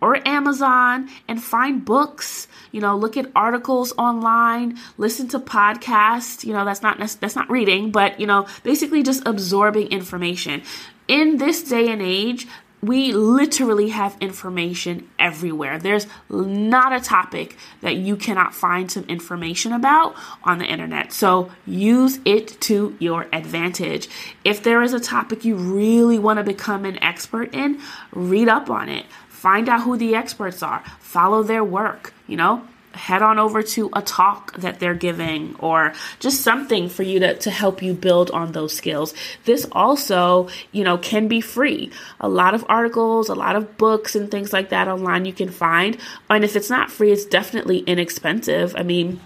or 0.00 0.26
Amazon 0.26 1.08
and 1.28 1.42
find 1.42 1.84
books, 1.84 2.48
you 2.72 2.80
know, 2.80 2.96
look 2.96 3.16
at 3.16 3.30
articles 3.34 3.92
online, 3.96 4.78
listen 4.98 5.28
to 5.28 5.38
podcasts, 5.38 6.44
you 6.44 6.52
know, 6.52 6.64
that's 6.64 6.82
not 6.82 6.98
that's 6.98 7.36
not 7.36 7.50
reading, 7.50 7.90
but 7.90 8.20
you 8.20 8.26
know, 8.26 8.46
basically 8.62 9.02
just 9.02 9.26
absorbing 9.26 9.88
information. 9.88 10.62
In 11.08 11.38
this 11.38 11.62
day 11.62 11.88
and 11.88 12.02
age, 12.02 12.48
we 12.86 13.12
literally 13.12 13.88
have 13.88 14.16
information 14.20 15.08
everywhere. 15.18 15.78
There's 15.78 16.06
not 16.30 16.92
a 16.92 17.00
topic 17.00 17.56
that 17.80 17.96
you 17.96 18.16
cannot 18.16 18.54
find 18.54 18.90
some 18.90 19.04
information 19.04 19.72
about 19.72 20.14
on 20.44 20.58
the 20.58 20.64
internet. 20.64 21.12
So 21.12 21.50
use 21.66 22.20
it 22.24 22.60
to 22.62 22.96
your 22.98 23.26
advantage. 23.32 24.08
If 24.44 24.62
there 24.62 24.82
is 24.82 24.92
a 24.92 25.00
topic 25.00 25.44
you 25.44 25.56
really 25.56 26.18
want 26.18 26.38
to 26.38 26.44
become 26.44 26.84
an 26.84 27.02
expert 27.02 27.54
in, 27.54 27.80
read 28.12 28.48
up 28.48 28.70
on 28.70 28.88
it. 28.88 29.06
Find 29.28 29.68
out 29.68 29.82
who 29.82 29.96
the 29.96 30.14
experts 30.14 30.62
are. 30.62 30.82
Follow 31.00 31.42
their 31.42 31.64
work, 31.64 32.14
you 32.26 32.36
know? 32.36 32.66
Head 32.96 33.22
on 33.22 33.38
over 33.38 33.62
to 33.62 33.90
a 33.92 34.02
talk 34.02 34.54
that 34.56 34.80
they're 34.80 34.94
giving 34.94 35.54
or 35.58 35.92
just 36.18 36.40
something 36.40 36.88
for 36.88 37.02
you 37.02 37.20
to, 37.20 37.36
to 37.36 37.50
help 37.50 37.82
you 37.82 37.94
build 37.94 38.30
on 38.30 38.52
those 38.52 38.74
skills. 38.74 39.14
This 39.44 39.66
also, 39.72 40.48
you 40.72 40.82
know, 40.82 40.98
can 40.98 41.28
be 41.28 41.40
free. 41.40 41.90
A 42.20 42.28
lot 42.28 42.54
of 42.54 42.64
articles, 42.68 43.28
a 43.28 43.34
lot 43.34 43.56
of 43.56 43.76
books 43.78 44.16
and 44.16 44.30
things 44.30 44.52
like 44.52 44.70
that 44.70 44.88
online 44.88 45.24
you 45.24 45.32
can 45.32 45.50
find. 45.50 45.98
And 46.28 46.44
if 46.44 46.56
it's 46.56 46.70
not 46.70 46.90
free, 46.90 47.12
it's 47.12 47.24
definitely 47.24 47.78
inexpensive. 47.78 48.74
I 48.76 48.82
mean, 48.82 49.20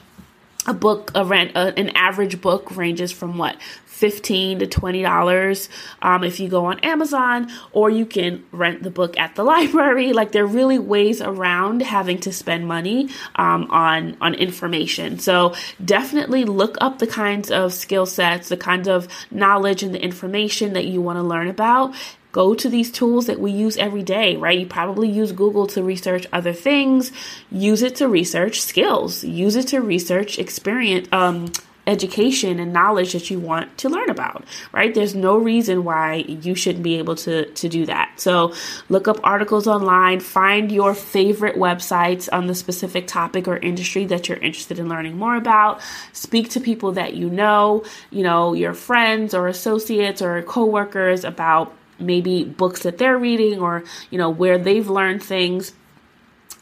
a 0.67 0.75
book 0.75 1.11
a 1.15 1.25
rent 1.25 1.53
uh, 1.55 1.73
an 1.77 1.89
average 1.91 2.41
book 2.41 2.77
ranges 2.77 3.11
from 3.11 3.39
what 3.39 3.57
15 4.01 4.61
to 4.61 4.67
20 4.67 5.03
dollars 5.03 5.69
um, 6.01 6.25
if 6.25 6.41
you 6.41 6.49
go 6.49 6.65
on 6.65 6.79
amazon 6.81 7.51
or 7.73 7.91
you 7.91 8.07
can 8.07 8.43
rent 8.51 8.83
the 8.83 8.91
book 8.91 9.19
at 9.19 9.35
the 9.35 9.45
library 9.55 10.15
like 10.15 10.33
there 10.33 10.45
are 10.45 10.47
really 10.47 10.79
ways 10.79 11.21
around 11.21 11.83
having 11.83 12.19
to 12.19 12.33
spend 12.33 12.67
money 12.67 13.11
um, 13.37 13.71
on 13.71 14.17
on 14.23 14.33
information 14.35 15.19
so 15.19 15.55
definitely 15.85 16.45
look 16.45 16.79
up 16.81 16.99
the 16.99 17.07
kinds 17.07 17.51
of 17.51 17.75
skill 17.75 18.07
sets 18.07 18.49
the 18.49 18.57
kinds 18.57 18.89
of 18.89 19.07
knowledge 19.31 19.83
and 19.83 19.95
the 19.95 20.03
information 20.03 20.73
that 20.73 20.87
you 20.87 21.03
want 21.03 21.19
to 21.19 21.23
learn 21.23 21.49
about 21.49 21.95
go 22.33 22.55
to 22.55 22.69
these 22.69 22.91
tools 22.93 23.27
that 23.27 23.41
we 23.41 23.51
use 23.51 23.77
every 23.77 24.03
day, 24.03 24.37
right? 24.37 24.59
You 24.59 24.67
probably 24.67 25.11
use 25.11 25.33
Google 25.33 25.67
to 25.69 25.83
research 25.83 26.27
other 26.33 26.53
things. 26.53 27.11
Use 27.51 27.83
it 27.83 27.97
to 27.97 28.09
research 28.09 28.61
skills. 28.61 29.25
Use 29.25 29.57
it 29.57 29.69
to 29.69 29.81
research 29.81 30.39
experience, 30.39 31.09
um, 31.11 31.51
education 31.91 32.61
and 32.61 32.73
knowledge 32.73 33.13
that 33.13 33.31
you 33.31 33.41
want 33.41 33.77
to 33.79 33.89
learn 33.89 34.09
about, 34.09 34.45
right? 34.73 34.95
There's 34.95 35.15
no 35.15 35.37
reason 35.37 35.83
why 35.83 36.25
you 36.27 36.55
shouldn't 36.55 36.85
be 36.85 36.97
able 36.99 37.17
to, 37.17 37.51
to 37.51 37.69
do 37.69 37.85
that. 37.87 38.13
So 38.17 38.55
look 38.89 39.09
up 39.09 39.19
articles 39.25 39.67
online, 39.67 40.21
find 40.21 40.71
your 40.71 40.95
favorite 40.95 41.57
websites 41.57 42.29
on 42.33 42.47
the 42.47 42.55
specific 42.55 43.09
topic 43.09 43.49
or 43.49 43.57
industry 43.57 44.05
that 44.07 44.29
you're 44.29 44.39
interested 44.39 44.79
in 44.79 44.89
learning 44.89 45.19
more 45.19 45.35
about. 45.35 45.81
Speak 46.13 46.49
to 46.51 46.61
people 46.61 46.93
that 46.93 47.15
you 47.15 47.29
know, 47.29 47.85
you 48.11 48.23
know, 48.23 48.55
your 48.55 48.73
friends 48.73 49.35
or 49.35 49.49
associates 49.49 50.23
or 50.23 50.43
coworkers 50.43 51.25
about 51.25 51.77
maybe 51.99 52.45
books 52.45 52.85
that 52.85 52.99
they're 52.99 53.19
reading 53.19 53.59
or, 53.61 53.85
you 54.11 54.17
know, 54.17 54.31
where 54.31 54.59
they've 54.59 54.89
learned 54.89 55.23
things 55.23 55.73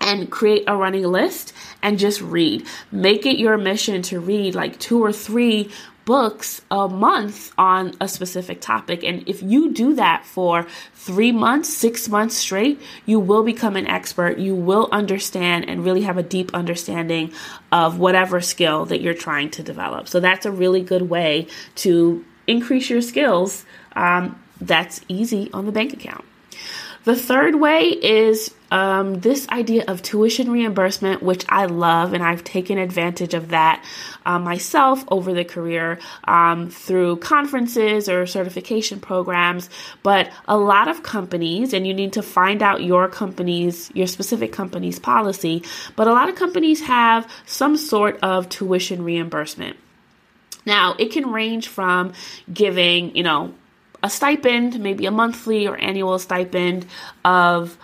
and 0.00 0.30
create 0.30 0.64
a 0.66 0.76
running 0.76 1.04
list 1.04 1.52
and 1.82 1.98
just 1.98 2.20
read. 2.20 2.66
Make 2.92 3.26
it 3.26 3.38
your 3.38 3.56
mission 3.58 4.02
to 4.02 4.20
read 4.20 4.54
like 4.54 4.78
two 4.78 5.02
or 5.02 5.12
three 5.12 5.70
books 6.08 6.62
a 6.70 6.88
month 6.88 7.52
on 7.58 7.94
a 8.00 8.08
specific 8.08 8.62
topic. 8.62 9.04
And 9.04 9.28
if 9.28 9.42
you 9.42 9.72
do 9.72 9.92
that 9.96 10.24
for 10.24 10.66
three 10.94 11.32
months, 11.32 11.68
six 11.68 12.08
months 12.08 12.34
straight, 12.34 12.80
you 13.04 13.20
will 13.20 13.42
become 13.42 13.76
an 13.76 13.86
expert. 13.86 14.38
You 14.38 14.54
will 14.54 14.88
understand 14.90 15.68
and 15.68 15.84
really 15.84 16.00
have 16.02 16.16
a 16.16 16.22
deep 16.22 16.54
understanding 16.54 17.34
of 17.70 17.98
whatever 17.98 18.40
skill 18.40 18.86
that 18.86 19.02
you're 19.02 19.12
trying 19.12 19.50
to 19.50 19.62
develop. 19.62 20.08
So 20.08 20.18
that's 20.18 20.46
a 20.46 20.50
really 20.50 20.80
good 20.80 21.10
way 21.10 21.46
to 21.76 22.24
increase 22.46 22.88
your 22.88 23.02
skills. 23.02 23.66
Um, 23.94 24.42
that's 24.62 25.02
easy 25.08 25.50
on 25.52 25.66
the 25.66 25.72
bank 25.72 25.92
account. 25.92 26.24
The 27.08 27.16
third 27.16 27.54
way 27.54 27.84
is 27.88 28.54
um, 28.70 29.20
this 29.20 29.48
idea 29.48 29.84
of 29.88 30.02
tuition 30.02 30.50
reimbursement, 30.52 31.22
which 31.22 31.42
I 31.48 31.64
love, 31.64 32.12
and 32.12 32.22
I've 32.22 32.44
taken 32.44 32.76
advantage 32.76 33.32
of 33.32 33.48
that 33.48 33.82
uh, 34.26 34.38
myself 34.38 35.04
over 35.08 35.32
the 35.32 35.46
career 35.46 36.00
um, 36.24 36.68
through 36.68 37.16
conferences 37.16 38.10
or 38.10 38.26
certification 38.26 39.00
programs. 39.00 39.70
But 40.02 40.30
a 40.46 40.58
lot 40.58 40.88
of 40.88 41.02
companies, 41.02 41.72
and 41.72 41.86
you 41.86 41.94
need 41.94 42.12
to 42.12 42.22
find 42.22 42.62
out 42.62 42.84
your 42.84 43.08
company's, 43.08 43.90
your 43.94 44.06
specific 44.06 44.52
company's 44.52 44.98
policy, 44.98 45.62
but 45.96 46.08
a 46.08 46.12
lot 46.12 46.28
of 46.28 46.34
companies 46.34 46.82
have 46.82 47.26
some 47.46 47.78
sort 47.78 48.18
of 48.22 48.50
tuition 48.50 49.02
reimbursement. 49.02 49.78
Now, 50.66 50.94
it 50.98 51.10
can 51.12 51.32
range 51.32 51.68
from 51.68 52.12
giving, 52.52 53.16
you 53.16 53.22
know, 53.22 53.54
a 54.02 54.10
stipend, 54.10 54.80
maybe 54.80 55.06
a 55.06 55.10
monthly 55.10 55.66
or 55.66 55.76
annual 55.76 56.18
stipend 56.18 56.86
of 57.24 57.76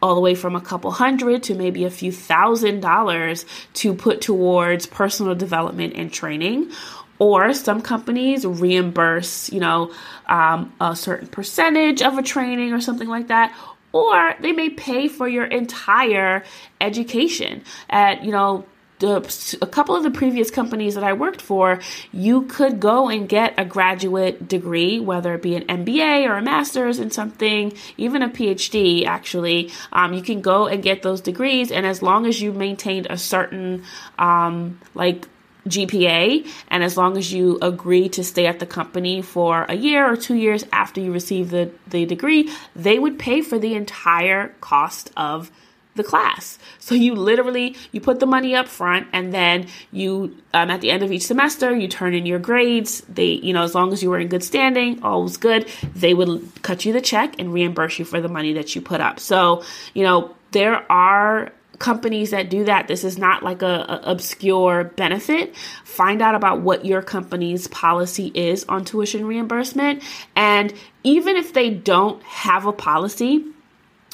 all 0.00 0.14
the 0.14 0.20
way 0.20 0.34
from 0.34 0.54
a 0.54 0.60
couple 0.60 0.90
hundred 0.92 1.42
to 1.44 1.54
maybe 1.54 1.84
a 1.84 1.90
few 1.90 2.12
thousand 2.12 2.80
dollars 2.80 3.44
to 3.74 3.94
put 3.94 4.20
towards 4.20 4.86
personal 4.86 5.34
development 5.34 5.94
and 5.96 6.12
training. 6.12 6.70
Or 7.18 7.52
some 7.52 7.82
companies 7.82 8.46
reimburse, 8.46 9.50
you 9.50 9.58
know, 9.58 9.92
um, 10.26 10.72
a 10.80 10.94
certain 10.94 11.26
percentage 11.26 12.00
of 12.00 12.16
a 12.16 12.22
training 12.22 12.72
or 12.72 12.80
something 12.80 13.08
like 13.08 13.26
that. 13.26 13.52
Or 13.90 14.34
they 14.40 14.52
may 14.52 14.70
pay 14.70 15.08
for 15.08 15.26
your 15.26 15.46
entire 15.46 16.44
education 16.80 17.64
at, 17.90 18.22
you 18.22 18.30
know, 18.30 18.66
the, 18.98 19.58
a 19.62 19.66
couple 19.66 19.94
of 19.96 20.02
the 20.02 20.10
previous 20.10 20.50
companies 20.50 20.94
that 20.94 21.04
I 21.04 21.12
worked 21.12 21.40
for, 21.40 21.80
you 22.12 22.42
could 22.42 22.80
go 22.80 23.08
and 23.08 23.28
get 23.28 23.54
a 23.58 23.64
graduate 23.64 24.48
degree, 24.48 25.00
whether 25.00 25.34
it 25.34 25.42
be 25.42 25.54
an 25.54 25.64
MBA 25.64 26.28
or 26.28 26.36
a 26.36 26.42
master's 26.42 26.98
in 26.98 27.10
something, 27.10 27.72
even 27.96 28.22
a 28.22 28.28
PhD, 28.28 29.06
actually. 29.06 29.70
Um, 29.92 30.14
you 30.14 30.22
can 30.22 30.40
go 30.40 30.66
and 30.66 30.82
get 30.82 31.02
those 31.02 31.20
degrees, 31.20 31.70
and 31.70 31.86
as 31.86 32.02
long 32.02 32.26
as 32.26 32.40
you 32.40 32.52
maintained 32.52 33.06
a 33.10 33.16
certain, 33.16 33.84
um, 34.18 34.80
like, 34.94 35.28
GPA, 35.66 36.48
and 36.68 36.82
as 36.82 36.96
long 36.96 37.16
as 37.16 37.32
you 37.32 37.58
agree 37.60 38.08
to 38.10 38.24
stay 38.24 38.46
at 38.46 38.58
the 38.58 38.66
company 38.66 39.22
for 39.22 39.66
a 39.68 39.74
year 39.74 40.10
or 40.10 40.16
two 40.16 40.34
years 40.34 40.64
after 40.72 41.00
you 41.00 41.12
receive 41.12 41.50
the, 41.50 41.70
the 41.88 42.06
degree, 42.06 42.50
they 42.74 42.98
would 42.98 43.18
pay 43.18 43.42
for 43.42 43.58
the 43.58 43.74
entire 43.74 44.48
cost 44.60 45.10
of 45.16 45.50
the 45.98 46.04
class. 46.04 46.58
So 46.78 46.94
you 46.94 47.14
literally 47.14 47.76
you 47.92 48.00
put 48.00 48.20
the 48.20 48.26
money 48.26 48.54
up 48.54 48.68
front 48.68 49.08
and 49.12 49.34
then 49.34 49.66
you 49.92 50.34
um, 50.54 50.70
at 50.70 50.80
the 50.80 50.90
end 50.90 51.02
of 51.02 51.12
each 51.12 51.26
semester 51.26 51.76
you 51.76 51.88
turn 51.88 52.14
in 52.14 52.24
your 52.24 52.38
grades. 52.38 53.02
They 53.02 53.32
you 53.32 53.52
know 53.52 53.62
as 53.62 53.74
long 53.74 53.92
as 53.92 54.02
you 54.02 54.08
were 54.08 54.18
in 54.18 54.28
good 54.28 54.42
standing, 54.42 55.02
all 55.02 55.24
was 55.24 55.36
good, 55.36 55.68
they 55.94 56.14
would 56.14 56.62
cut 56.62 56.86
you 56.86 56.94
the 56.94 57.02
check 57.02 57.38
and 57.38 57.52
reimburse 57.52 57.98
you 57.98 58.06
for 58.06 58.22
the 58.22 58.28
money 58.28 58.54
that 58.54 58.74
you 58.74 58.80
put 58.80 59.00
up. 59.00 59.20
So, 59.20 59.62
you 59.92 60.04
know, 60.04 60.34
there 60.52 60.90
are 60.90 61.52
companies 61.78 62.30
that 62.30 62.50
do 62.50 62.64
that. 62.64 62.88
This 62.88 63.04
is 63.04 63.18
not 63.18 63.42
like 63.42 63.62
a, 63.62 63.66
a, 63.66 64.00
obscure 64.04 64.84
benefit. 64.84 65.54
Find 65.84 66.20
out 66.20 66.34
about 66.34 66.60
what 66.60 66.84
your 66.84 67.02
company's 67.02 67.68
policy 67.68 68.32
is 68.34 68.64
on 68.64 68.84
tuition 68.84 69.26
reimbursement. 69.26 70.02
And 70.34 70.74
even 71.04 71.36
if 71.36 71.52
they 71.52 71.70
don't 71.70 72.22
have 72.22 72.66
a 72.66 72.72
policy, 72.72 73.44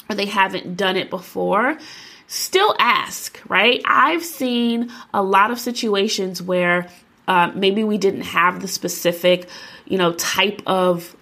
or 0.09 0.15
they 0.15 0.25
haven't 0.25 0.77
done 0.77 0.97
it 0.97 1.09
before, 1.09 1.77
still 2.27 2.75
ask, 2.79 3.41
right? 3.47 3.81
I've 3.85 4.23
seen 4.23 4.91
a 5.13 5.23
lot 5.23 5.51
of 5.51 5.59
situations 5.59 6.41
where 6.41 6.89
uh, 7.27 7.51
maybe 7.55 7.83
we 7.83 7.97
didn't 7.97 8.21
have 8.21 8.61
the 8.61 8.67
specific, 8.67 9.49
you 9.85 9.97
know, 9.97 10.13
type 10.13 10.61
of 10.65 11.15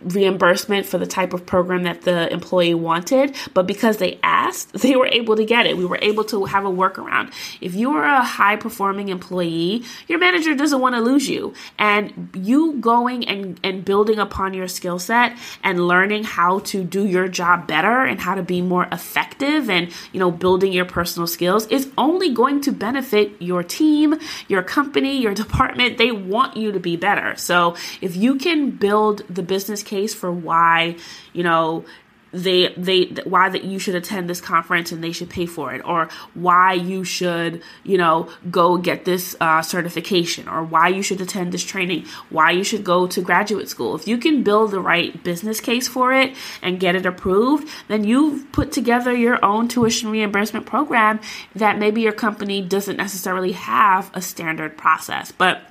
reimbursement 0.00 0.86
for 0.86 0.98
the 0.98 1.06
type 1.06 1.32
of 1.32 1.46
program 1.46 1.84
that 1.84 2.02
the 2.02 2.32
employee 2.32 2.74
wanted, 2.74 3.34
but 3.54 3.66
because 3.66 3.98
they 3.98 4.18
asked, 4.22 4.72
they 4.84 4.96
were 4.96 5.06
able 5.06 5.36
to 5.36 5.44
get 5.44 5.66
it. 5.66 5.76
We 5.76 5.84
were 5.84 5.98
able 6.02 6.24
to 6.24 6.44
have 6.46 6.64
a 6.64 6.70
workaround. 6.70 7.32
If 7.60 7.74
you 7.74 7.90
are 7.92 8.04
a 8.04 8.22
high 8.22 8.56
performing 8.56 9.08
employee, 9.08 9.84
your 10.08 10.18
manager 10.18 10.54
doesn't 10.54 10.80
want 10.80 10.94
to 10.94 11.00
lose 11.00 11.28
you. 11.28 11.54
And 11.78 12.30
you 12.34 12.74
going 12.80 13.26
and, 13.28 13.58
and 13.62 13.84
building 13.84 14.18
upon 14.18 14.54
your 14.54 14.68
skill 14.68 14.98
set 14.98 15.36
and 15.62 15.86
learning 15.86 16.24
how 16.24 16.60
to 16.60 16.84
do 16.84 17.06
your 17.06 17.28
job 17.28 17.66
better 17.66 18.04
and 18.04 18.20
how 18.20 18.34
to 18.34 18.42
be 18.42 18.60
more 18.60 18.88
effective 18.92 19.70
and, 19.70 19.90
you 20.12 20.20
know, 20.20 20.30
building 20.30 20.72
your 20.72 20.84
personal 20.84 21.26
skills 21.26 21.66
is 21.68 21.90
only 21.96 22.32
going 22.32 22.60
to 22.62 22.72
benefit 22.72 23.30
your 23.40 23.62
team, 23.62 24.18
your 24.48 24.62
company, 24.62 25.20
your 25.20 25.34
department. 25.44 25.98
They 25.98 26.10
want 26.10 26.56
you 26.56 26.72
to 26.72 26.80
be 26.80 26.96
better. 26.96 27.36
So 27.36 27.76
if 28.00 28.16
you 28.16 28.36
can 28.36 28.70
build 28.70 29.22
the 29.28 29.42
business 29.42 29.82
case 29.84 30.14
for 30.14 30.32
why, 30.32 30.96
you 31.32 31.42
know, 31.42 31.84
they 32.34 32.74
they 32.76 33.04
why 33.24 33.48
that 33.48 33.64
you 33.64 33.78
should 33.78 33.94
attend 33.94 34.28
this 34.28 34.40
conference 34.40 34.90
and 34.90 35.02
they 35.02 35.12
should 35.12 35.30
pay 35.30 35.46
for 35.46 35.72
it 35.72 35.80
or 35.84 36.08
why 36.34 36.72
you 36.72 37.04
should 37.04 37.62
you 37.84 37.96
know 37.96 38.28
go 38.50 38.76
get 38.76 39.04
this 39.04 39.36
uh, 39.40 39.62
certification 39.62 40.48
or 40.48 40.64
why 40.64 40.88
you 40.88 41.02
should 41.02 41.20
attend 41.20 41.52
this 41.52 41.62
training 41.62 42.04
why 42.30 42.50
you 42.50 42.64
should 42.64 42.82
go 42.82 43.06
to 43.06 43.22
graduate 43.22 43.68
school. 43.68 43.94
If 43.94 44.08
you 44.08 44.18
can 44.18 44.42
build 44.42 44.72
the 44.72 44.80
right 44.80 45.22
business 45.22 45.60
case 45.60 45.86
for 45.86 46.12
it 46.12 46.34
and 46.60 46.80
get 46.80 46.96
it 46.96 47.06
approved 47.06 47.68
then 47.86 48.02
you've 48.02 48.50
put 48.50 48.72
together 48.72 49.14
your 49.14 49.42
own 49.44 49.68
tuition 49.68 50.10
reimbursement 50.10 50.66
program 50.66 51.20
that 51.54 51.78
maybe 51.78 52.00
your 52.00 52.12
company 52.12 52.60
doesn't 52.60 52.96
necessarily 52.96 53.52
have 53.52 54.10
a 54.12 54.20
standard 54.20 54.76
process. 54.76 55.30
But 55.30 55.62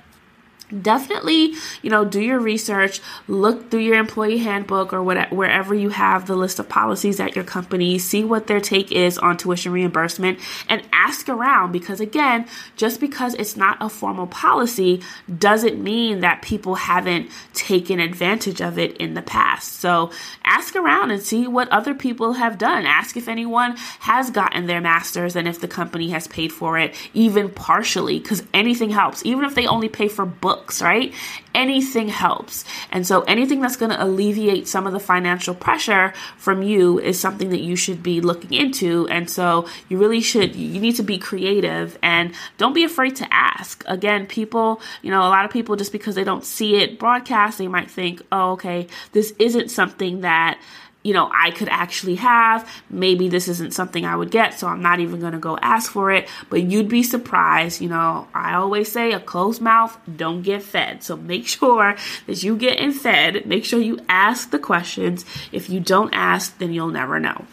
definitely 0.82 1.54
you 1.82 1.90
know 1.90 2.04
do 2.04 2.20
your 2.20 2.38
research 2.38 3.00
look 3.28 3.70
through 3.70 3.80
your 3.80 3.96
employee 3.96 4.38
handbook 4.38 4.92
or 4.92 5.02
whatever 5.02 5.34
wherever 5.34 5.74
you 5.74 5.90
have 5.90 6.26
the 6.26 6.36
list 6.36 6.58
of 6.58 6.68
policies 6.68 7.20
at 7.20 7.34
your 7.34 7.44
company 7.44 7.98
see 7.98 8.24
what 8.24 8.46
their 8.46 8.60
take 8.60 8.90
is 8.92 9.18
on 9.18 9.36
tuition 9.36 9.72
reimbursement 9.72 10.38
and 10.68 10.82
ask 10.92 11.28
around 11.28 11.72
because 11.72 12.00
again 12.00 12.46
just 12.76 13.00
because 13.00 13.34
it's 13.34 13.56
not 13.56 13.76
a 13.80 13.88
formal 13.88 14.26
policy 14.26 15.00
doesn't 15.38 15.82
mean 15.82 16.20
that 16.20 16.42
people 16.42 16.74
haven't 16.74 17.30
taken 17.52 18.00
advantage 18.00 18.60
of 18.60 18.78
it 18.78 18.96
in 18.96 19.14
the 19.14 19.22
past. 19.22 19.74
So 19.74 20.10
ask 20.42 20.76
around 20.76 21.10
and 21.10 21.22
see 21.22 21.46
what 21.46 21.68
other 21.68 21.94
people 21.94 22.34
have 22.34 22.58
done. 22.58 22.86
Ask 22.86 23.16
if 23.16 23.28
anyone 23.28 23.76
has 24.00 24.30
gotten 24.30 24.66
their 24.66 24.80
masters 24.80 25.36
and 25.36 25.46
if 25.46 25.60
the 25.60 25.68
company 25.68 26.10
has 26.10 26.26
paid 26.26 26.52
for 26.52 26.78
it 26.78 26.94
even 27.14 27.50
partially 27.50 28.18
because 28.18 28.42
anything 28.52 28.90
helps. 28.90 29.24
Even 29.24 29.44
if 29.44 29.54
they 29.54 29.66
only 29.66 29.88
pay 29.88 30.08
for 30.08 30.24
books 30.24 30.63
books, 30.64 30.80
right? 30.80 31.12
Anything 31.54 32.08
helps. 32.08 32.64
And 32.90 33.06
so 33.06 33.20
anything 33.22 33.60
that's 33.60 33.76
going 33.76 33.90
to 33.90 34.02
alleviate 34.02 34.66
some 34.66 34.86
of 34.86 34.94
the 34.94 35.00
financial 35.00 35.54
pressure 35.54 36.14
from 36.38 36.62
you 36.62 36.98
is 36.98 37.20
something 37.20 37.50
that 37.50 37.60
you 37.60 37.76
should 37.76 38.02
be 38.02 38.22
looking 38.22 38.54
into. 38.54 39.06
And 39.08 39.28
so 39.28 39.68
you 39.90 39.98
really 39.98 40.22
should, 40.22 40.56
you 40.56 40.80
need 40.80 40.96
to 40.96 41.02
be 41.02 41.18
creative 41.18 41.98
and 42.02 42.34
don't 42.56 42.72
be 42.72 42.84
afraid 42.84 43.16
to 43.16 43.26
ask. 43.32 43.84
Again, 43.86 44.26
people, 44.26 44.80
you 45.02 45.10
know, 45.10 45.20
a 45.20 45.28
lot 45.28 45.44
of 45.44 45.50
people 45.50 45.76
just 45.76 45.92
because 45.92 46.14
they 46.14 46.24
don't 46.24 46.44
see 46.44 46.76
it 46.76 46.98
broadcast, 46.98 47.58
they 47.58 47.68
might 47.68 47.90
think, 47.90 48.22
oh, 48.32 48.52
okay, 48.52 48.86
this 49.12 49.34
isn't 49.38 49.70
something 49.70 50.22
that 50.22 50.58
you 51.04 51.12
know, 51.12 51.30
I 51.32 51.50
could 51.50 51.68
actually 51.68 52.16
have. 52.16 52.68
Maybe 52.88 53.28
this 53.28 53.46
isn't 53.46 53.74
something 53.74 54.06
I 54.06 54.16
would 54.16 54.30
get, 54.30 54.58
so 54.58 54.66
I'm 54.66 54.82
not 54.82 55.00
even 55.00 55.20
going 55.20 55.34
to 55.34 55.38
go 55.38 55.58
ask 55.58 55.92
for 55.92 56.10
it. 56.10 56.28
But 56.48 56.62
you'd 56.62 56.88
be 56.88 57.02
surprised. 57.02 57.82
You 57.82 57.90
know, 57.90 58.26
I 58.34 58.54
always 58.54 58.90
say 58.90 59.12
a 59.12 59.20
closed 59.20 59.60
mouth 59.60 59.96
don't 60.16 60.42
get 60.42 60.62
fed. 60.62 61.04
So 61.04 61.16
make 61.16 61.46
sure 61.58 61.94
that 62.26 62.42
you 62.42 62.56
get 62.56 62.80
fed. 62.94 63.46
Make 63.46 63.66
sure 63.66 63.78
you 63.78 64.00
ask 64.08 64.50
the 64.50 64.58
questions. 64.58 65.26
If 65.52 65.68
you 65.68 65.78
don't 65.78 66.12
ask, 66.14 66.58
then 66.58 66.72
you'll 66.72 66.88
never 66.88 67.20
know. 67.20 67.44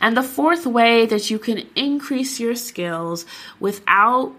And 0.00 0.16
the 0.16 0.22
fourth 0.22 0.64
way 0.64 1.06
that 1.06 1.30
you 1.30 1.40
can 1.40 1.68
increase 1.74 2.38
your 2.38 2.54
skills 2.54 3.26
without 3.58 4.32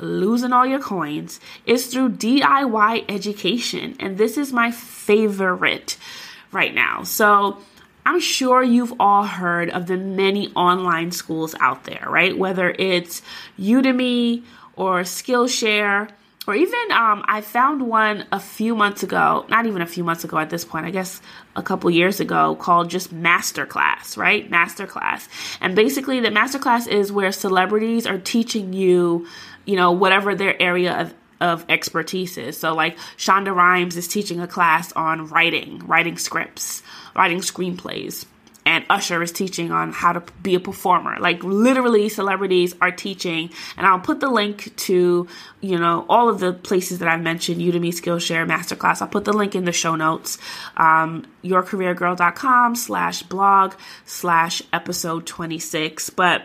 losing 0.00 0.52
all 0.52 0.66
your 0.66 0.80
coins 0.80 1.40
is 1.64 1.86
through 1.86 2.10
DIY 2.10 3.04
education. 3.08 3.96
And 4.00 4.18
this 4.18 4.36
is 4.36 4.52
my 4.52 4.72
favorite 4.72 5.96
right 6.52 6.74
now. 6.74 7.02
So 7.02 7.58
I'm 8.06 8.20
sure 8.20 8.62
you've 8.62 8.94
all 9.00 9.24
heard 9.24 9.68
of 9.70 9.86
the 9.86 9.96
many 9.96 10.52
online 10.54 11.10
schools 11.10 11.54
out 11.58 11.84
there, 11.84 12.06
right? 12.08 12.36
Whether 12.38 12.70
it's 12.70 13.20
Udemy 13.58 14.44
or 14.76 15.00
Skillshare, 15.00 16.08
or 16.46 16.54
even 16.54 16.92
um, 16.92 17.24
I 17.26 17.40
found 17.40 17.82
one 17.82 18.24
a 18.30 18.38
few 18.38 18.76
months 18.76 19.02
ago, 19.02 19.44
not 19.48 19.66
even 19.66 19.82
a 19.82 19.86
few 19.86 20.04
months 20.04 20.22
ago 20.22 20.38
at 20.38 20.50
this 20.50 20.64
point, 20.64 20.86
I 20.86 20.90
guess 20.90 21.20
a 21.56 21.62
couple 21.62 21.90
years 21.90 22.20
ago, 22.20 22.54
called 22.54 22.88
just 22.88 23.12
Masterclass, 23.12 24.16
right? 24.16 24.48
Masterclass. 24.48 25.26
And 25.60 25.74
basically, 25.74 26.20
the 26.20 26.28
Masterclass 26.28 26.86
is 26.86 27.10
where 27.10 27.32
celebrities 27.32 28.06
are 28.06 28.18
teaching 28.18 28.72
you, 28.72 29.26
you 29.64 29.74
know, 29.74 29.90
whatever 29.90 30.36
their 30.36 30.60
area 30.62 31.00
of 31.00 31.12
of 31.40 31.64
expertise 31.68 32.38
is. 32.38 32.58
So, 32.58 32.74
like 32.74 32.96
Shonda 33.16 33.54
Rhimes 33.54 33.96
is 33.96 34.08
teaching 34.08 34.40
a 34.40 34.46
class 34.46 34.92
on 34.92 35.26
writing, 35.26 35.78
writing 35.86 36.18
scripts, 36.18 36.82
writing 37.14 37.38
screenplays. 37.38 38.26
And 38.66 38.84
Usher 38.90 39.22
is 39.22 39.30
teaching 39.30 39.70
on 39.70 39.92
how 39.92 40.12
to 40.12 40.24
be 40.42 40.56
a 40.56 40.60
performer. 40.60 41.18
Like 41.20 41.44
literally, 41.44 42.08
celebrities 42.08 42.74
are 42.80 42.90
teaching. 42.90 43.50
And 43.76 43.86
I'll 43.86 44.00
put 44.00 44.18
the 44.18 44.28
link 44.28 44.74
to, 44.76 45.28
you 45.60 45.78
know, 45.78 46.04
all 46.08 46.28
of 46.28 46.40
the 46.40 46.52
places 46.52 46.98
that 46.98 47.08
I 47.08 47.16
mentioned 47.16 47.60
Udemy, 47.60 47.90
Skillshare, 47.90 48.44
Masterclass. 48.44 49.00
I'll 49.00 49.08
put 49.08 49.24
the 49.24 49.32
link 49.32 49.54
in 49.54 49.64
the 49.64 49.72
show 49.72 49.94
notes. 49.94 50.38
Um, 50.76 51.26
yourcareergirl.com 51.44 52.74
slash 52.74 53.22
blog 53.22 53.74
slash 54.04 54.62
episode 54.72 55.26
26. 55.26 56.10
But 56.10 56.42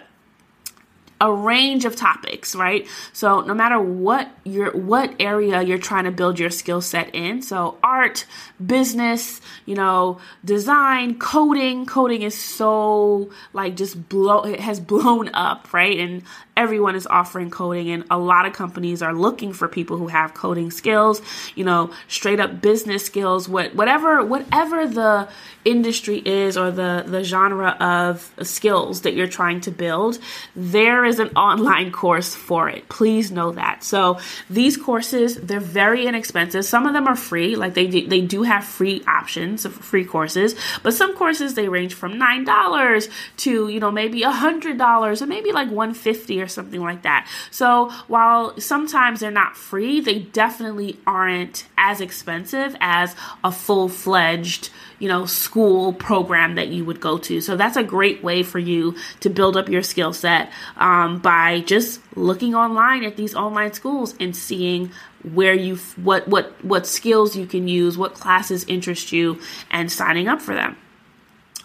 a 1.21 1.31
range 1.31 1.85
of 1.85 1.95
topics, 1.95 2.55
right? 2.55 2.87
So 3.13 3.41
no 3.41 3.53
matter 3.53 3.79
what 3.79 4.29
your 4.43 4.75
what 4.75 5.13
area 5.19 5.61
you're 5.61 5.77
trying 5.77 6.05
to 6.05 6.11
build 6.11 6.39
your 6.39 6.49
skill 6.49 6.81
set 6.81 7.13
in, 7.13 7.43
so 7.43 7.77
art, 7.84 8.25
business, 8.63 9.39
you 9.67 9.75
know, 9.75 10.19
design, 10.43 11.19
coding, 11.19 11.86
coding 11.86 12.23
is 12.23 12.38
so 12.38 13.29
like 13.53 13.75
just 13.75 14.10
blow 14.10 14.41
it 14.41 14.60
has 14.60 14.79
blown 14.79 15.29
up, 15.36 15.71
right? 15.71 15.97
And 15.99 16.23
everyone 16.57 16.95
is 16.95 17.07
offering 17.07 17.49
coding 17.49 17.89
and 17.89 18.03
a 18.09 18.17
lot 18.17 18.45
of 18.45 18.53
companies 18.53 19.01
are 19.01 19.13
looking 19.13 19.53
for 19.53 19.67
people 19.67 19.97
who 19.97 20.07
have 20.07 20.33
coding 20.33 20.71
skills, 20.71 21.21
you 21.55 21.63
know, 21.63 21.91
straight 22.07 22.39
up 22.39 22.61
business 22.61 23.05
skills, 23.05 23.47
what 23.47 23.73
whatever 23.75 24.23
whatever 24.23 24.87
the 24.87 25.27
industry 25.63 26.17
is 26.17 26.57
or 26.57 26.71
the 26.71 27.03
the 27.07 27.23
genre 27.23 27.69
of 27.79 28.33
skills 28.41 29.01
that 29.01 29.13
you're 29.13 29.27
trying 29.27 29.61
to 29.61 29.71
build, 29.71 30.19
there 30.55 31.05
is 31.05 31.19
an 31.19 31.29
online 31.29 31.91
course 32.01 32.35
for 32.35 32.69
it. 32.69 32.87
Please 32.89 33.31
know 33.31 33.51
that. 33.51 33.83
So 33.83 34.19
these 34.49 34.77
courses, 34.77 35.35
they're 35.35 35.59
very 35.59 36.05
inexpensive. 36.05 36.65
Some 36.65 36.85
of 36.85 36.93
them 36.93 37.07
are 37.07 37.15
free, 37.15 37.55
like 37.55 37.73
they 37.73 37.87
they 37.87 38.21
do 38.21 38.43
have 38.43 38.63
free 38.63 39.03
options 39.07 39.65
free 39.65 40.05
courses, 40.05 40.55
but 40.83 40.93
some 40.93 41.15
courses 41.15 41.53
they 41.53 41.69
range 41.69 41.93
from 41.93 42.13
$9 42.13 43.09
to, 43.37 43.67
you 43.69 43.79
know, 43.79 43.91
maybe 43.91 44.23
a 44.23 44.31
$100 44.31 45.21
or 45.21 45.25
maybe 45.25 45.51
like 45.51 45.67
150 45.69 46.40
or 46.41 46.47
something 46.47 46.82
like 46.82 47.04
that. 47.04 47.27
So 47.51 47.89
while 48.08 48.60
sometimes 48.60 49.19
they're 49.19 49.32
not 49.32 49.56
free, 49.56 50.01
they 50.01 50.19
definitely 50.19 50.99
aren't 51.06 51.67
as 51.77 52.01
expensive 52.01 52.75
as 52.80 53.15
a 53.43 53.51
full-fledged 53.51 54.69
you 55.01 55.08
know, 55.08 55.25
school 55.25 55.93
program 55.93 56.54
that 56.56 56.67
you 56.67 56.86
would 56.86 57.01
go 57.01 57.17
to. 57.17 57.41
So 57.41 57.58
that's 57.58 57.75
a 57.75 57.84
great 57.84 58.23
way 58.23 58.43
for 58.43 58.60
you 58.60 58.95
to 59.21 59.32
build 59.32 59.58
up 59.58 59.67
your 59.67 59.82
skill 59.82 60.13
set 60.13 60.51
um, 60.77 61.17
by 61.17 61.62
just 61.62 61.99
looking 62.15 62.54
online 62.54 63.04
at 63.04 63.17
these 63.17 63.34
online 63.34 63.73
schools 63.73 64.13
and 64.19 64.36
seeing 64.36 64.91
where 65.34 65.56
you 65.56 65.77
what 65.95 66.27
what 66.27 66.63
what 66.63 66.86
skills 66.86 67.36
you 67.36 67.47
can 67.47 67.67
use, 67.67 67.97
what 67.97 68.13
classes 68.13 68.63
interest 68.65 69.12
you, 69.12 69.39
and 69.71 69.91
signing 69.91 70.27
up 70.27 70.39
for 70.39 70.54
them. 70.54 70.77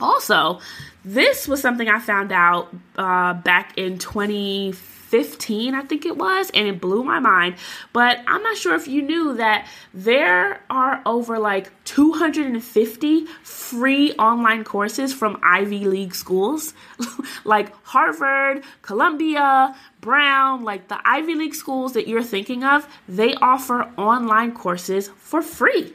Also, 0.01 0.61
this 1.05 1.49
was 1.49 1.61
something 1.61 1.89
I 1.89 2.01
found 2.01 2.33
out 2.33 2.75
uh, 2.97 3.35
back 3.35 3.79
in 3.79 3.99
2015 3.99 5.75
I 5.75 5.83
think 5.83 6.05
it 6.05 6.17
was, 6.17 6.51
and 6.53 6.67
it 6.67 6.81
blew 6.81 7.05
my 7.05 7.21
mind. 7.21 7.57
But 7.93 8.21
I'm 8.27 8.43
not 8.43 8.57
sure 8.57 8.75
if 8.75 8.89
you 8.89 9.03
knew 9.03 9.35
that 9.35 9.67
there 9.95 10.61
are 10.69 11.01
over 11.07 11.39
like 11.39 11.71
250 11.85 13.27
free 13.43 14.13
online 14.15 14.65
courses 14.65 15.15
from 15.15 15.39
Ivy 15.43 15.87
League 15.87 16.15
schools, 16.15 16.75
like 17.45 17.73
Harvard, 17.85 18.65
Columbia, 18.83 19.77
Brown, 20.01 20.65
like 20.65 20.89
the 20.89 20.99
Ivy 21.05 21.35
League 21.35 21.55
schools 21.55 21.93
that 21.95 22.09
you're 22.09 22.23
thinking 22.23 22.65
of, 22.65 22.87
they 23.09 23.35
offer 23.35 23.83
online 23.97 24.53
courses 24.53 25.09
for 25.17 25.41
free. 25.41 25.95